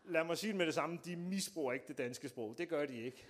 Lad 0.07 0.25
mig 0.25 0.39
sige 0.39 0.49
det 0.49 0.57
med 0.57 0.67
det 0.67 0.75
samme, 0.75 0.99
de 1.05 1.17
misbruger 1.17 1.73
ikke 1.73 1.89
det 1.89 1.99
danske 1.99 2.29
sprog. 2.29 2.59
Det 2.59 2.69
gør 2.69 2.87
de 2.87 3.03
ikke. 3.03 3.27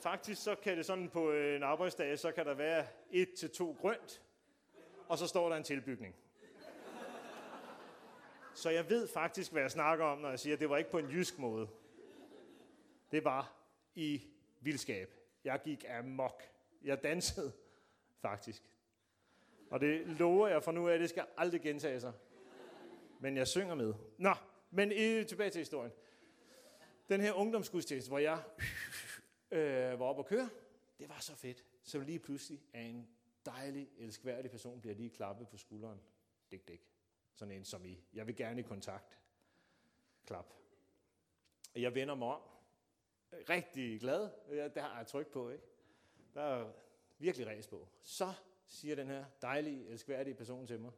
Faktisk 0.00 0.42
så 0.42 0.54
kan 0.54 0.76
det 0.76 0.86
sådan 0.86 1.10
på 1.10 1.30
øh, 1.30 1.56
en 1.56 1.62
arbejdsdag, 1.62 2.18
så 2.18 2.32
kan 2.32 2.46
der 2.46 2.54
være 2.54 2.86
et 3.10 3.34
til 3.34 3.50
to 3.50 3.76
grønt, 3.80 4.22
og 5.08 5.18
så 5.18 5.26
står 5.26 5.48
der 5.48 5.56
en 5.56 5.62
tilbygning. 5.62 6.14
Så 8.54 8.70
jeg 8.70 8.90
ved 8.90 9.08
faktisk, 9.08 9.52
hvad 9.52 9.62
jeg 9.62 9.70
snakker 9.70 10.04
om, 10.04 10.18
når 10.18 10.28
jeg 10.28 10.38
siger, 10.38 10.54
at 10.54 10.60
det 10.60 10.70
var 10.70 10.76
ikke 10.76 10.90
på 10.90 10.98
en 10.98 11.10
jysk 11.10 11.38
måde. 11.38 11.68
Det 13.10 13.24
var 13.24 13.52
i 13.94 14.22
vildskab. 14.60 15.14
Jeg 15.44 15.60
gik 15.64 15.84
amok. 15.88 16.42
Jeg 16.82 17.02
dansede, 17.02 17.52
faktisk. 18.22 18.62
Og 19.70 19.80
det 19.80 20.06
lover 20.06 20.48
jeg 20.48 20.62
for 20.62 20.72
nu 20.72 20.88
af, 20.88 20.98
det 20.98 21.10
skal 21.10 21.26
aldrig 21.36 21.60
gentage 21.60 22.00
sig. 22.00 22.12
Men 23.20 23.36
jeg 23.36 23.46
synger 23.46 23.74
med. 23.74 23.94
Nå, 24.18 24.34
men 24.70 24.90
tilbage 25.26 25.50
til 25.50 25.58
historien. 25.58 25.92
Den 27.08 27.20
her 27.20 27.32
ungdomsgudstjeneste, 27.32 28.10
hvor 28.10 28.18
jeg 28.18 28.42
øh, 29.50 30.00
var 30.00 30.06
oppe 30.06 30.22
og 30.22 30.26
køre, 30.26 30.50
det 30.98 31.08
var 31.08 31.18
så 31.18 31.34
fedt. 31.34 31.64
Så 31.82 32.00
lige 32.00 32.18
pludselig 32.18 32.62
er 32.72 32.82
en 32.82 33.08
dejlig, 33.46 33.90
elskværdig 33.98 34.50
person 34.50 34.80
bliver 34.80 34.94
lige 34.94 35.10
klappet 35.10 35.48
på 35.48 35.56
skulderen. 35.56 36.00
Dik, 36.50 36.68
dik. 36.68 36.90
Sådan 37.34 37.54
en 37.54 37.64
som 37.64 37.84
I. 37.84 38.04
Jeg 38.12 38.26
vil 38.26 38.36
gerne 38.36 38.60
i 38.60 38.62
kontakt. 38.62 39.18
Klap. 40.26 40.52
Jeg 41.74 41.94
vender 41.94 42.14
mig 42.14 42.28
om. 42.28 42.42
Rigtig 43.32 44.00
glad. 44.00 44.30
Der 44.74 44.82
har 44.82 44.96
jeg 44.96 45.06
tryk 45.06 45.26
på, 45.26 45.50
ikke? 45.50 45.64
Der 46.34 46.40
er 46.40 46.72
virkelig 47.18 47.46
ræs 47.46 47.66
på. 47.66 47.88
Så 48.02 48.32
siger 48.66 48.94
den 48.94 49.06
her 49.06 49.24
dejlige, 49.42 49.86
elskværdige 49.86 50.34
person 50.34 50.66
til 50.66 50.80
mig. 50.80 50.92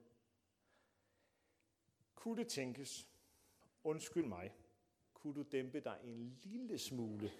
Kunne 2.14 2.36
det 2.36 2.48
tænkes, 2.48 3.08
undskyld 3.88 4.24
mig, 4.24 4.54
kunne 5.14 5.34
du 5.34 5.42
dæmpe 5.42 5.80
dig 5.80 5.98
en 6.04 6.38
lille 6.42 6.78
smule? 6.78 7.30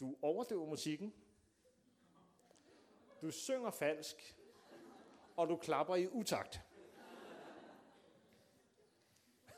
Du 0.00 0.16
overdøver 0.22 0.66
musikken. 0.66 1.14
Du 3.22 3.30
synger 3.30 3.70
falsk. 3.70 4.36
Og 5.36 5.48
du 5.48 5.56
klapper 5.56 5.96
i 5.96 6.06
utakt. 6.06 6.60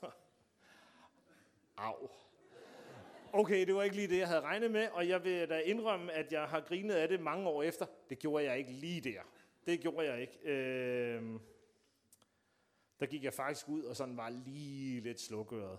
Au. 1.76 2.10
Okay, 3.32 3.66
det 3.66 3.74
var 3.74 3.82
ikke 3.82 3.96
lige 3.96 4.08
det, 4.08 4.18
jeg 4.18 4.28
havde 4.28 4.40
regnet 4.40 4.70
med, 4.70 4.88
og 4.88 5.08
jeg 5.08 5.24
vil 5.24 5.48
da 5.48 5.58
indrømme, 5.58 6.12
at 6.12 6.32
jeg 6.32 6.48
har 6.48 6.60
grinet 6.60 6.94
af 6.94 7.08
det 7.08 7.20
mange 7.20 7.48
år 7.48 7.62
efter. 7.62 7.86
Det 8.08 8.18
gjorde 8.18 8.44
jeg 8.44 8.58
ikke 8.58 8.72
lige 8.72 9.00
der. 9.00 9.22
Det 9.66 9.80
gjorde 9.80 10.12
jeg 10.12 10.20
ikke. 10.20 10.38
Øh, 10.42 11.40
der 13.00 13.06
gik 13.06 13.24
jeg 13.24 13.34
faktisk 13.34 13.68
ud 13.68 13.82
og 13.82 13.96
sådan 13.96 14.16
var 14.16 14.28
lige 14.28 15.00
lidt 15.00 15.20
slukøret. 15.20 15.78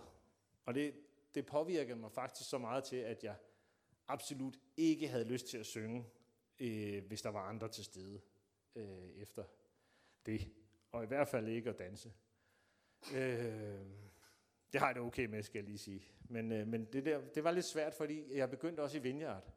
Og 0.64 0.74
det, 0.74 0.94
det 1.34 1.46
påvirkede 1.46 1.98
mig 1.98 2.12
faktisk 2.12 2.50
så 2.50 2.58
meget 2.58 2.84
til, 2.84 2.96
at 2.96 3.24
jeg 3.24 3.36
absolut 4.08 4.58
ikke 4.76 5.08
havde 5.08 5.24
lyst 5.24 5.46
til 5.46 5.58
at 5.58 5.66
synge, 5.66 6.06
øh, 6.58 7.04
hvis 7.06 7.22
der 7.22 7.28
var 7.28 7.48
andre 7.48 7.68
til 7.68 7.84
stede 7.84 8.20
øh, 8.74 9.10
efter 9.10 9.44
det. 10.26 10.52
Og 10.92 11.04
i 11.04 11.06
hvert 11.06 11.28
fald 11.28 11.48
ikke 11.48 11.70
at 11.70 11.78
danse. 11.78 12.12
Øh, 13.14 13.86
Det 14.72 14.80
har 14.80 14.86
jeg 14.88 14.94
det 14.94 15.02
okay 15.02 15.26
med, 15.26 15.42
skal 15.42 15.58
jeg 15.58 15.64
lige 15.64 15.78
sige. 15.78 16.04
Men, 16.28 16.52
øh, 16.52 16.66
men 16.66 16.84
det, 16.84 17.04
der, 17.04 17.20
det 17.34 17.44
var 17.44 17.50
lidt 17.50 17.64
svært, 17.66 17.94
fordi 17.94 18.36
jeg 18.36 18.50
begyndte 18.50 18.80
også 18.80 18.98
i 18.98 19.00
Vineyard. 19.00 19.52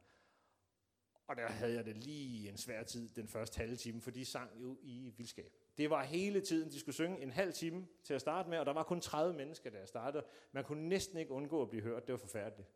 Og 1.26 1.36
der 1.36 1.46
havde 1.46 1.74
jeg 1.74 1.84
det 1.84 1.96
lige 1.96 2.48
en 2.48 2.56
svær 2.56 2.82
tid 2.82 3.08
den 3.08 3.28
første 3.28 3.58
halve 3.58 3.76
time, 3.76 4.00
for 4.00 4.10
de 4.10 4.24
sang 4.24 4.60
jo 4.60 4.78
i 4.82 5.12
vildskab. 5.16 5.52
Det 5.78 5.90
var 5.90 6.02
hele 6.02 6.40
tiden, 6.40 6.70
de 6.70 6.80
skulle 6.80 6.94
synge 6.94 7.22
en 7.22 7.30
halv 7.30 7.52
time 7.52 7.86
til 8.02 8.14
at 8.14 8.20
starte 8.20 8.48
med, 8.50 8.58
og 8.58 8.66
der 8.66 8.72
var 8.72 8.82
kun 8.82 9.00
30 9.00 9.34
mennesker, 9.34 9.70
der 9.70 9.84
startede. 9.84 10.24
Man 10.52 10.64
kunne 10.64 10.88
næsten 10.88 11.18
ikke 11.18 11.32
undgå 11.32 11.62
at 11.62 11.68
blive 11.68 11.82
hørt. 11.82 12.06
Det 12.06 12.12
var 12.12 12.18
forfærdeligt. 12.18 12.68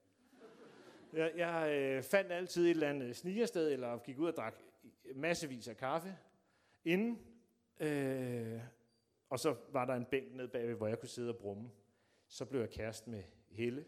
Jeg, 1.13 1.33
jeg 1.37 1.71
øh, 1.71 2.03
fandt 2.03 2.33
altid 2.33 2.65
et 2.65 2.71
eller 2.71 2.89
andet 2.89 3.17
snigersted, 3.17 3.73
eller 3.73 3.99
gik 3.99 4.19
ud 4.19 4.29
og 4.29 4.37
drak 4.37 4.55
massevis 5.15 5.69
af 5.69 5.77
kaffe 5.77 6.17
inden. 6.85 7.19
Øh, 7.81 8.61
og 9.31 9.39
så 9.39 9.57
var 9.69 9.85
der 9.85 9.95
en 9.95 10.05
bænk 10.05 10.35
ned 10.35 10.49
bagved, 10.49 10.75
hvor 10.75 10.87
jeg 10.87 10.99
kunne 10.99 11.09
sidde 11.09 11.29
og 11.29 11.37
brumme. 11.37 11.71
Så 12.29 12.45
blev 12.45 12.61
jeg 12.61 12.71
kæreste 12.71 13.11
med 13.11 13.23
Helle, 13.49 13.85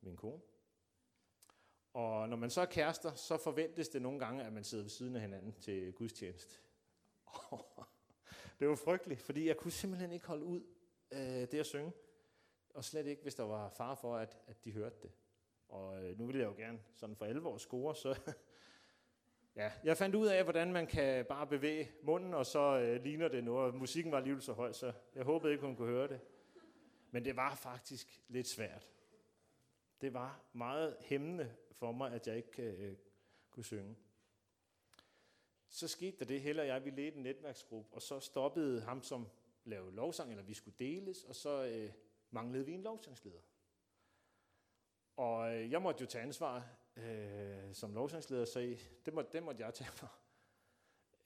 min 0.00 0.16
kone. 0.16 0.42
Og 1.92 2.28
når 2.28 2.36
man 2.36 2.50
så 2.50 2.60
er 2.60 2.66
kærester, 2.66 3.14
så 3.14 3.36
forventes 3.36 3.88
det 3.88 4.02
nogle 4.02 4.18
gange, 4.18 4.44
at 4.44 4.52
man 4.52 4.64
sidder 4.64 4.84
ved 4.84 4.90
siden 4.90 5.16
af 5.16 5.20
hinanden 5.20 5.54
til 5.60 5.92
gudstjeneste. 5.92 6.58
det 8.60 8.68
var 8.68 8.74
frygteligt, 8.74 9.22
fordi 9.22 9.48
jeg 9.48 9.56
kunne 9.56 9.72
simpelthen 9.72 10.12
ikke 10.12 10.26
holde 10.26 10.44
ud 10.44 10.62
øh, 11.12 11.20
det 11.20 11.54
at 11.54 11.66
synge. 11.66 11.92
Og 12.74 12.84
slet 12.84 13.06
ikke, 13.06 13.22
hvis 13.22 13.34
der 13.34 13.42
var 13.42 13.70
far 13.70 13.94
for, 13.94 14.16
at, 14.16 14.38
at 14.46 14.64
de 14.64 14.72
hørte 14.72 14.96
det. 15.02 15.10
Og 15.68 16.04
øh, 16.04 16.18
nu 16.18 16.26
vil 16.26 16.36
jeg 16.36 16.46
jo 16.46 16.54
gerne 16.56 16.80
sådan 16.92 17.16
for 17.16 17.24
alvor 17.24 17.58
score, 17.58 17.96
så 17.96 18.20
ja, 19.56 19.72
jeg 19.84 19.96
fandt 19.96 20.14
ud 20.14 20.26
af, 20.26 20.42
hvordan 20.42 20.72
man 20.72 20.86
kan 20.86 21.24
bare 21.24 21.46
bevæge 21.46 21.90
munden, 22.02 22.34
og 22.34 22.46
så 22.46 22.78
øh, 22.78 23.02
ligner 23.02 23.28
det 23.28 23.44
noget. 23.44 23.74
Musikken 23.74 24.12
var 24.12 24.18
alligevel 24.18 24.42
så 24.42 24.52
høj, 24.52 24.72
så 24.72 24.92
jeg 25.14 25.24
håbede 25.24 25.52
ikke, 25.52 25.66
hun 25.66 25.76
kunne 25.76 25.88
høre 25.88 26.08
det. 26.08 26.20
Men 27.10 27.24
det 27.24 27.36
var 27.36 27.54
faktisk 27.54 28.22
lidt 28.28 28.48
svært. 28.48 28.90
Det 30.00 30.14
var 30.14 30.40
meget 30.52 30.96
hæmmende 31.00 31.54
for 31.72 31.92
mig, 31.92 32.12
at 32.12 32.26
jeg 32.26 32.36
ikke 32.36 32.62
øh, 32.62 32.96
kunne 33.50 33.64
synge. 33.64 33.96
Så 35.76 35.88
skete 35.88 36.18
der 36.18 36.24
det, 36.24 36.40
Helle 36.40 36.62
og 36.62 36.66
jeg, 36.66 36.84
vi 36.84 36.90
ledte 36.90 37.16
en 37.16 37.22
netværksgruppe, 37.22 37.94
og 37.94 38.02
så 38.02 38.20
stoppede 38.20 38.80
ham, 38.80 39.02
som 39.02 39.28
lavede 39.64 39.94
lovsang, 39.94 40.30
eller 40.30 40.44
vi 40.44 40.54
skulle 40.54 40.74
deles, 40.78 41.24
og 41.24 41.34
så 41.34 41.64
øh, 41.64 41.92
manglede 42.30 42.66
vi 42.66 42.72
en 42.72 42.82
lovsangsleder. 42.82 43.40
Og 45.16 45.54
øh, 45.54 45.70
jeg 45.70 45.82
måtte 45.82 46.00
jo 46.00 46.06
tage 46.06 46.22
ansvar 46.22 46.68
øh, 46.96 47.74
som 47.74 47.94
lovsangsleder, 47.94 48.44
så 48.44 48.76
det, 49.06 49.14
måtte, 49.14 49.32
det 49.32 49.42
måtte 49.42 49.64
jeg 49.64 49.74
tage 49.74 49.90
mig. 50.02 50.10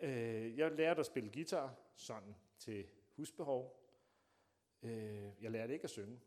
Øh, 0.01 0.59
jeg 0.59 0.73
lærte 0.73 1.01
at 1.01 1.07
spille 1.07 1.31
guitar, 1.33 1.75
sådan 1.97 2.37
til 2.59 2.87
husbehov. 3.17 3.81
Øh, 4.83 5.31
jeg 5.41 5.51
lærte 5.51 5.73
ikke 5.73 5.85
at 5.85 5.91
synge. 5.91 6.21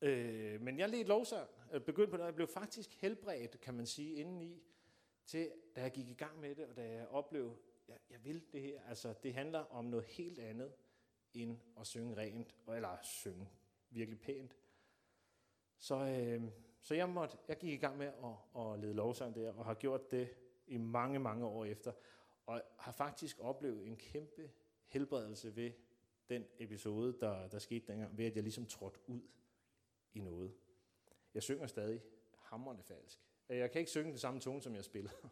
Øh, 0.00 0.60
men 0.60 0.78
jeg 0.78 0.88
ledte 0.88 1.08
lovsang, 1.08 1.48
øh, 1.72 1.80
begyndte 1.80 2.10
på 2.10 2.16
det, 2.16 2.24
jeg 2.24 2.34
blev 2.34 2.48
faktisk 2.48 2.94
helbredt, 2.94 3.60
kan 3.60 3.74
man 3.74 3.86
sige, 3.86 4.14
indeni, 4.14 4.62
til 5.26 5.52
da 5.76 5.80
jeg 5.80 5.92
gik 5.92 6.08
i 6.08 6.14
gang 6.14 6.40
med 6.40 6.54
det, 6.54 6.66
og 6.66 6.76
da 6.76 6.90
jeg 6.90 7.08
oplevede, 7.08 7.56
jeg, 7.88 7.96
jeg 8.10 8.24
vil 8.24 8.42
det 8.52 8.62
her. 8.62 8.82
Altså, 8.88 9.14
det 9.22 9.34
handler 9.34 9.58
om 9.58 9.84
noget 9.84 10.04
helt 10.04 10.38
andet, 10.38 10.72
end 11.34 11.58
at 11.80 11.86
synge 11.86 12.16
rent, 12.16 12.54
eller 12.68 12.98
synge 13.02 13.48
virkelig 13.90 14.20
pænt. 14.20 14.56
Så, 15.78 15.94
øh, 15.94 16.42
så 16.80 16.94
jeg, 16.94 17.08
måtte, 17.08 17.36
jeg 17.48 17.58
gik 17.58 17.72
i 17.72 17.76
gang 17.76 17.98
med 17.98 18.06
at, 18.06 18.62
at 18.62 18.78
lede 18.78 18.94
lovsang 18.94 19.34
der, 19.34 19.52
og 19.52 19.64
har 19.64 19.74
gjort 19.74 20.10
det 20.10 20.28
i 20.66 20.76
mange, 20.76 21.18
mange 21.18 21.46
år 21.46 21.64
efter. 21.64 21.92
Og 22.46 22.62
har 22.78 22.92
faktisk 22.92 23.40
oplevet 23.40 23.86
en 23.86 23.96
kæmpe 23.96 24.50
helbredelse 24.86 25.56
ved 25.56 25.72
den 26.28 26.44
episode, 26.58 27.16
der, 27.20 27.48
der 27.48 27.58
skete 27.58 27.86
dengang, 27.86 28.18
ved 28.18 28.24
at 28.24 28.34
jeg 28.34 28.42
ligesom 28.42 28.66
trådte 28.66 28.98
ud 29.06 29.22
i 30.12 30.20
noget. 30.20 30.54
Jeg 31.34 31.42
synger 31.42 31.66
stadig 31.66 32.02
hammerne 32.38 32.82
falsk. 32.82 33.20
Øh, 33.48 33.58
jeg 33.58 33.70
kan 33.70 33.78
ikke 33.78 33.90
synge 33.90 34.10
den 34.10 34.18
samme 34.18 34.40
tone, 34.40 34.62
som 34.62 34.74
jeg 34.74 34.84
spiller. 34.84 35.10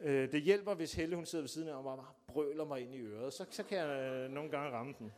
Øh, 0.00 0.32
det 0.32 0.42
hjælper, 0.42 0.74
hvis 0.74 0.94
Helle 0.94 1.16
hun 1.16 1.26
sidder 1.26 1.42
ved 1.42 1.48
siden 1.48 1.68
af 1.68 1.74
og 1.74 1.84
bare 1.84 2.14
brøler 2.26 2.64
mig 2.64 2.80
ind 2.80 2.94
i 2.94 2.98
øret. 2.98 3.32
Så, 3.32 3.46
så 3.50 3.62
kan 3.62 3.78
jeg 3.78 4.12
øh, 4.12 4.30
nogle 4.30 4.50
gange 4.50 4.70
ramme 4.70 4.94
den. 4.98 5.12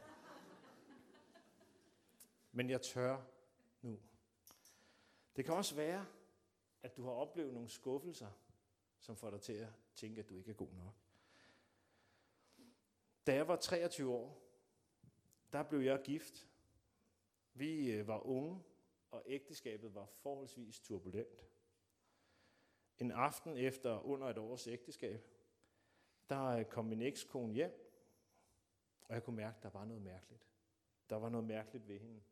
Men 2.52 2.70
jeg 2.70 2.82
tør 2.82 3.22
nu. 3.82 3.98
Det 5.36 5.44
kan 5.44 5.54
også 5.54 5.74
være, 5.74 6.06
at 6.82 6.96
du 6.96 7.04
har 7.04 7.10
oplevet 7.10 7.54
nogle 7.54 7.68
skuffelser, 7.68 8.30
som 9.00 9.16
får 9.16 9.30
dig 9.30 9.40
til 9.40 9.52
at 9.52 9.68
tænke, 9.94 10.20
at 10.20 10.28
du 10.28 10.36
ikke 10.36 10.50
er 10.50 10.54
god 10.54 10.72
nok. 10.72 10.94
Da 13.26 13.34
jeg 13.34 13.48
var 13.48 13.56
23 13.56 14.12
år, 14.12 14.42
der 15.52 15.62
blev 15.62 15.80
jeg 15.80 16.02
gift. 16.04 16.48
Vi 17.54 18.02
var 18.06 18.26
unge, 18.26 18.62
og 19.10 19.22
ægteskabet 19.26 19.94
var 19.94 20.06
forholdsvis 20.06 20.80
turbulent. 20.80 21.46
En 22.98 23.10
aften 23.10 23.56
efter 23.56 24.00
under 24.00 24.26
et 24.26 24.38
års 24.38 24.66
ægteskab, 24.66 25.26
der 26.30 26.44
øh, 26.44 26.64
kom 26.64 26.84
min 26.84 27.02
ekskone 27.02 27.54
hjem, 27.54 27.86
og 29.02 29.14
jeg 29.14 29.22
kunne 29.22 29.36
mærke, 29.36 29.56
at 29.56 29.62
der 29.62 29.70
var 29.70 29.84
noget 29.84 30.02
mærkeligt. 30.02 30.48
Der 31.10 31.16
var 31.16 31.28
noget 31.28 31.46
mærkeligt 31.46 31.88
ved 31.88 31.98
hende. 31.98 32.22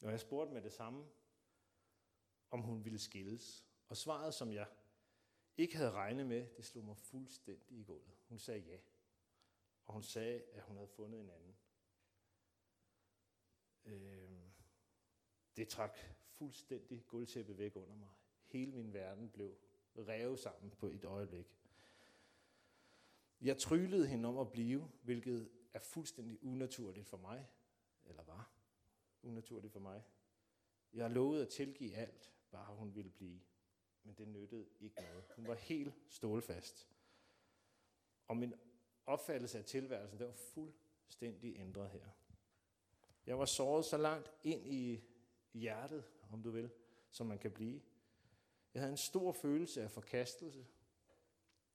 Og 0.00 0.10
jeg 0.10 0.20
spurgte 0.20 0.54
med 0.54 0.62
det 0.62 0.72
samme, 0.72 1.08
om 2.50 2.60
hun 2.60 2.84
ville 2.84 2.98
skilles. 2.98 3.66
Og 3.88 3.96
svaret, 3.96 4.34
som 4.34 4.52
jeg 4.52 4.66
ikke 5.56 5.76
havde 5.76 5.90
regnet 5.90 6.26
med, 6.26 6.48
det 6.56 6.64
slog 6.64 6.84
mig 6.84 6.96
fuldstændig 6.96 7.78
i 7.78 7.82
gulvet. 7.82 8.16
Hun 8.28 8.38
sagde 8.38 8.60
ja. 8.60 8.78
Og 9.84 9.92
hun 9.92 10.02
sagde, 10.02 10.42
at 10.42 10.62
hun 10.62 10.76
havde 10.76 10.88
fundet 10.88 11.20
en 11.20 11.30
anden. 11.30 11.56
Øh, 13.84 14.50
det 15.56 15.68
trak 15.68 15.98
fuldstændig 16.24 17.06
guldtæppet 17.06 17.58
væk 17.58 17.76
under 17.76 17.94
mig. 17.94 18.10
Hele 18.54 18.72
min 18.72 18.92
verden 18.92 19.30
blev 19.30 19.56
revet 19.96 20.38
sammen 20.38 20.70
på 20.70 20.86
et 20.86 21.04
øjeblik. 21.04 21.58
Jeg 23.40 23.58
tryllede 23.58 24.06
hende 24.06 24.28
om 24.28 24.38
at 24.38 24.52
blive, 24.52 24.90
hvilket 25.02 25.50
er 25.72 25.78
fuldstændig 25.78 26.44
unaturligt 26.44 27.06
for 27.06 27.16
mig, 27.16 27.46
eller 28.04 28.22
var 28.22 28.50
unaturligt 29.22 29.72
for 29.72 29.80
mig. 29.80 30.02
Jeg 30.92 31.10
lovede 31.10 31.42
at 31.42 31.48
tilgive 31.48 31.94
alt, 31.94 32.34
bare 32.50 32.74
hun 32.74 32.94
ville 32.94 33.10
blive. 33.10 33.40
Men 34.02 34.14
det 34.14 34.28
nyttede 34.28 34.68
ikke 34.80 34.96
noget. 35.02 35.24
Hun 35.36 35.46
var 35.46 35.54
helt 35.54 35.94
stålfast. 36.08 36.90
Og 38.28 38.36
min 38.36 38.54
opfattelse 39.06 39.58
af 39.58 39.64
tilværelsen, 39.64 40.18
der 40.18 40.26
var 40.26 40.32
fuldstændig 40.32 41.56
ændret 41.56 41.90
her. 41.90 42.08
Jeg 43.26 43.38
var 43.38 43.44
såret 43.44 43.84
så 43.84 43.96
langt 43.96 44.32
ind 44.42 44.66
i 44.66 45.00
hjertet, 45.52 46.04
om 46.30 46.42
du 46.42 46.50
vil, 46.50 46.70
som 47.10 47.26
man 47.26 47.38
kan 47.38 47.52
blive. 47.52 47.80
Jeg 48.74 48.82
havde 48.82 48.90
en 48.90 48.96
stor 48.96 49.32
følelse 49.32 49.82
af 49.82 49.90
forkastelse, 49.90 50.66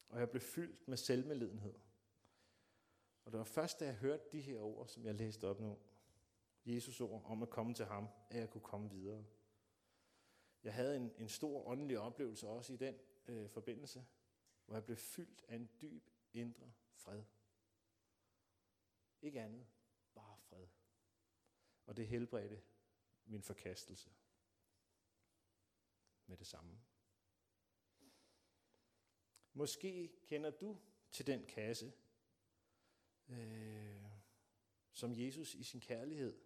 og 0.10 0.20
jeg 0.20 0.30
blev 0.30 0.42
fyldt 0.42 0.88
med 0.88 0.98
selvmedlidenhed. 0.98 1.74
Og 3.26 3.32
det 3.32 3.38
var 3.38 3.44
først, 3.44 3.80
da 3.80 3.86
jeg 3.86 3.96
hørte 3.96 4.24
de 4.32 4.42
her 4.42 4.60
ord, 4.60 4.88
som 4.88 5.06
jeg 5.06 5.16
læste 5.16 5.48
op 5.48 5.60
nu, 5.60 5.78
Jesus 6.66 7.02
ord 7.02 7.26
om 7.26 7.44
at 7.44 7.50
komme 7.50 7.74
til 7.74 7.86
ham, 7.86 8.08
at 8.30 8.40
jeg 8.40 8.50
kunne 8.50 8.62
komme 8.62 8.90
videre. 8.90 9.26
Jeg 10.64 10.74
havde 10.74 10.96
en, 10.96 11.12
en 11.18 11.30
stor 11.30 11.68
åndelig 11.68 12.00
oplevelse 12.00 12.48
også 12.48 12.74
i 12.74 12.78
den 12.78 12.96
øh, 13.28 13.50
forbindelse, 13.50 14.06
hvor 14.66 14.76
jeg 14.76 14.86
blev 14.86 14.98
fyldt 14.98 15.46
af 15.48 15.56
en 15.56 15.70
dyb 15.82 16.10
indre 16.34 16.72
fred. 16.94 17.24
Ikke 19.22 19.42
andet, 19.42 19.68
bare 20.16 20.38
fred. 20.38 20.68
Og 21.86 21.98
det 21.98 22.08
helbredte 22.08 22.62
min 23.26 23.44
forkastelse 23.44 24.10
med 26.26 26.38
det 26.38 26.48
samme. 26.48 26.80
Måske 29.54 30.12
kender 30.24 30.50
du 30.50 30.78
til 31.12 31.28
den 31.28 31.46
kasse, 31.46 31.94
øh, 33.30 34.06
som 34.92 35.14
Jesus 35.16 35.56
i 35.56 35.64
sin 35.64 35.80
kærlighed 35.80 36.40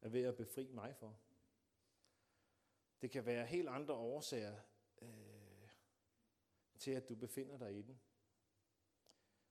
er 0.00 0.08
ved 0.08 0.22
at 0.22 0.36
befri 0.36 0.70
mig 0.72 0.96
for. 0.96 1.18
Det 3.02 3.10
kan 3.10 3.26
være 3.26 3.46
helt 3.46 3.68
andre 3.68 3.94
årsager 3.94 4.56
øh, 5.02 5.68
til, 6.78 6.90
at 6.90 7.08
du 7.08 7.14
befinder 7.14 7.58
dig 7.58 7.78
i 7.78 7.82
den. 7.82 8.00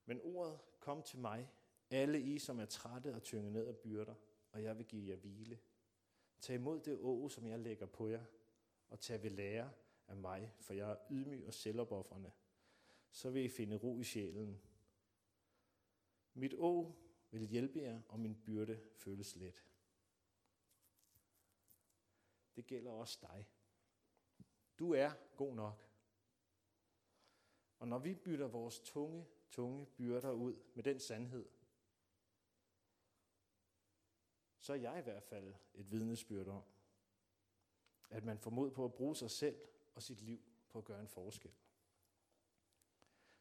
Men 0.06 0.22
ordet 0.24 0.60
kom 0.80 1.04
til 1.04 1.20
mig, 1.20 1.50
alle 1.90 2.22
I, 2.22 2.40
som 2.40 2.60
er 2.60 2.66
trætte 2.66 3.16
og 3.16 3.24
tynget 3.24 3.52
ned 3.52 3.68
af 3.68 3.78
byrder, 3.78 4.16
og 4.52 4.64
jeg 4.64 4.78
vil 4.78 4.86
give 4.86 5.10
jer 5.10 5.16
hvile. 5.16 5.60
Tag 6.40 6.56
imod 6.56 6.80
det 6.80 6.98
å, 6.98 7.30
som 7.30 7.48
jeg 7.48 7.60
lægger 7.60 7.86
på 7.86 8.08
jer, 8.08 8.26
og 8.90 9.00
tag 9.00 9.24
ved 9.24 9.30
lære 9.30 9.72
af 10.08 10.16
mig, 10.16 10.54
for 10.60 10.74
jeg 10.74 10.92
er 10.92 10.96
ydmyg 11.12 11.48
og 11.48 11.54
selvopoffrende. 11.54 12.32
Så 13.12 13.30
vil 13.30 13.44
I 13.44 13.50
finde 13.50 13.76
ro 13.76 14.00
i 14.00 14.04
sjælen. 14.04 14.62
Mit 16.34 16.54
å 16.54 16.96
vil 17.32 17.48
hjælpe 17.48 17.80
jer, 17.80 18.02
og 18.08 18.20
min 18.20 18.36
byrde 18.46 18.80
føles 18.96 19.36
let 19.36 19.70
det 22.60 22.68
gælder 22.68 22.92
også 22.92 23.20
dig. 23.22 23.48
Du 24.80 24.94
er 24.94 25.12
god 25.36 25.56
nok. 25.56 25.90
Og 27.80 27.88
når 27.88 28.00
vi 28.00 28.16
bytter 28.16 28.48
vores 28.48 28.80
tunge, 28.80 29.26
tunge 29.52 29.86
byrder 29.86 30.32
ud 30.32 30.56
med 30.74 30.84
den 30.84 31.00
sandhed, 31.00 31.50
så 34.60 34.74
er 34.74 34.78
jeg 34.78 35.00
i 35.00 35.02
hvert 35.02 35.24
fald 35.24 35.54
et 35.74 35.92
vidnesbyrd 35.92 36.48
om, 36.48 36.64
at 38.10 38.24
man 38.24 38.40
får 38.40 38.52
mod 38.52 38.72
på 38.72 38.86
at 38.86 38.94
bruge 38.94 39.16
sig 39.16 39.32
selv 39.32 39.62
og 39.96 40.04
sit 40.04 40.22
liv 40.22 40.42
på 40.70 40.78
at 40.78 40.86
gøre 40.86 41.02
en 41.02 41.08
forskel. 41.08 41.52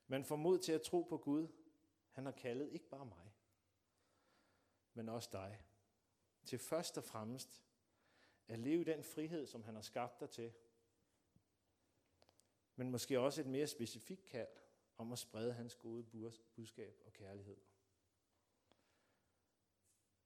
Man 0.09 0.25
får 0.25 0.37
mod 0.37 0.59
til 0.59 0.73
at 0.73 0.83
tro 0.83 1.03
på 1.03 1.17
Gud. 1.17 1.49
Han 2.11 2.25
har 2.25 2.33
kaldet 2.33 2.73
ikke 2.73 2.89
bare 2.89 3.07
mig, 3.07 3.33
men 4.95 5.09
også 5.09 5.29
dig. 5.33 5.63
Til 6.45 6.59
først 6.59 6.99
og 6.99 7.05
fremmest 7.05 7.65
at 8.49 8.59
leve 8.59 8.85
den 8.85 9.05
frihed, 9.05 9.47
som 9.47 9.65
han 9.65 9.75
har 9.75 9.83
skabt 9.83 10.21
dig 10.21 10.31
til. 10.31 10.53
Men 12.77 12.91
måske 12.91 13.21
også 13.21 13.41
et 13.41 13.47
mere 13.47 13.67
specifikt 13.67 14.25
kald 14.25 14.49
om 14.99 15.13
at 15.13 15.19
sprede 15.19 15.53
hans 15.53 15.75
gode 15.75 16.33
budskab 16.55 17.01
og 17.05 17.13
kærlighed. 17.13 17.57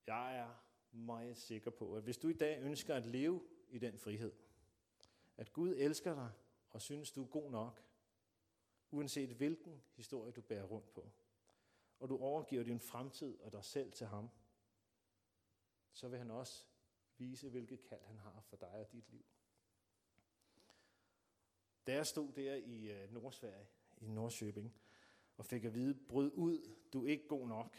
Jeg 0.06 0.38
er 0.38 0.64
meget 0.92 1.36
sikker 1.36 1.70
på, 1.70 1.96
at 1.96 2.02
hvis 2.02 2.18
du 2.18 2.28
i 2.28 2.32
dag 2.32 2.60
ønsker 2.60 2.94
at 2.94 3.06
leve 3.06 3.48
i 3.68 3.78
den 3.78 3.98
frihed, 3.98 4.32
at 5.36 5.52
Gud 5.52 5.74
elsker 5.76 6.14
dig 6.14 6.30
og 6.70 6.82
synes, 6.82 7.12
du 7.12 7.22
er 7.22 7.28
god 7.28 7.50
nok, 7.50 7.91
uanset 8.92 9.30
hvilken 9.30 9.82
historie 9.92 10.32
du 10.32 10.40
bærer 10.40 10.64
rundt 10.64 10.92
på, 10.92 11.10
og 11.98 12.08
du 12.08 12.18
overgiver 12.18 12.62
din 12.62 12.80
fremtid 12.80 13.40
og 13.40 13.52
dig 13.52 13.64
selv 13.64 13.92
til 13.92 14.06
ham, 14.06 14.30
så 15.92 16.08
vil 16.08 16.18
han 16.18 16.30
også 16.30 16.64
vise, 17.16 17.48
hvilket 17.48 17.82
kald 17.82 18.04
han 18.04 18.18
har 18.18 18.40
for 18.40 18.56
dig 18.56 18.68
og 18.68 18.92
dit 18.92 19.10
liv. 19.10 19.24
Da 21.86 21.94
jeg 21.94 22.06
stod 22.06 22.32
der 22.32 22.54
i 22.54 22.90
øh, 22.90 23.12
Nordsverige, 23.12 23.66
i 24.00 24.08
Nordsjøbing, 24.08 24.74
og 25.36 25.44
fik 25.44 25.64
at 25.64 25.74
vide, 25.74 25.94
brød 25.94 26.32
ud, 26.34 26.74
du 26.92 27.04
er 27.04 27.10
ikke 27.10 27.28
god 27.28 27.48
nok. 27.48 27.76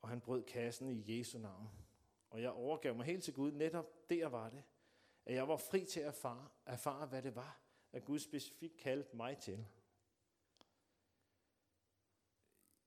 Og 0.00 0.08
han 0.08 0.20
brød 0.20 0.42
kassen 0.42 0.88
i 0.88 1.18
Jesu 1.18 1.38
navn. 1.38 1.68
Og 2.30 2.42
jeg 2.42 2.50
overgav 2.50 2.94
mig 2.94 3.06
helt 3.06 3.24
til 3.24 3.34
Gud. 3.34 3.52
Netop 3.52 4.10
der 4.10 4.26
var 4.26 4.50
det, 4.50 4.64
at 5.24 5.34
jeg 5.34 5.48
var 5.48 5.56
fri 5.56 5.84
til 5.84 6.00
at 6.00 6.06
erfare, 6.06 6.48
erfare 6.66 7.06
hvad 7.06 7.22
det 7.22 7.34
var, 7.34 7.61
at 7.92 8.04
Gud 8.04 8.18
specifikt 8.18 8.76
kaldte 8.76 9.16
mig 9.16 9.38
til. 9.38 9.66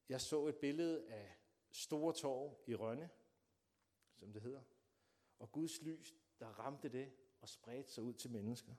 Jeg 0.09 0.21
så 0.21 0.47
et 0.47 0.55
billede 0.55 1.07
af 1.07 1.35
Store 1.71 2.13
Torv 2.13 2.59
i 2.67 2.75
Rønne, 2.75 3.09
som 4.15 4.33
det 4.33 4.41
hedder. 4.41 4.61
Og 5.39 5.51
Guds 5.51 5.81
lys, 5.81 6.15
der 6.39 6.47
ramte 6.47 6.89
det 6.89 7.11
og 7.41 7.49
spredte 7.49 7.91
sig 7.91 8.03
ud 8.03 8.13
til 8.13 8.31
mennesker, 8.31 8.75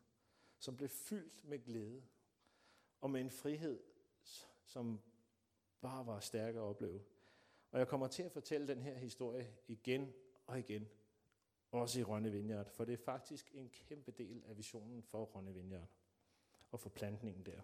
som 0.59 0.77
blev 0.77 0.89
fyldt 0.89 1.45
med 1.45 1.65
glæde 1.65 2.03
og 3.01 3.11
med 3.11 3.21
en 3.21 3.31
frihed, 3.31 3.83
som 4.65 5.01
bare 5.81 6.07
var 6.07 6.21
stærk 6.21 6.55
at 6.55 6.61
opleve. 6.61 7.05
Og 7.71 7.79
jeg 7.79 7.89
kommer 7.89 8.09
til 8.09 8.23
at 8.23 8.33
fortælle 8.33 8.69
den 8.69 8.83
her 8.83 8.95
historie 8.95 9.57
igen 9.69 10.13
og 10.47 10.59
igen, 10.59 10.89
også 11.71 12.01
i 12.01 12.03
Rønne 12.03 12.33
Vineyard, 12.33 12.71
for 12.71 12.85
det 12.85 12.93
er 12.93 13.05
faktisk 13.05 13.51
en 13.55 13.71
kæmpe 13.71 14.11
del 14.11 14.43
af 14.47 14.57
visionen 14.57 15.03
for 15.03 15.25
Rønne 15.25 15.55
Vineyard 15.55 15.89
og 16.71 16.81
for 16.81 16.89
plantningen 16.89 17.47
der. 17.47 17.61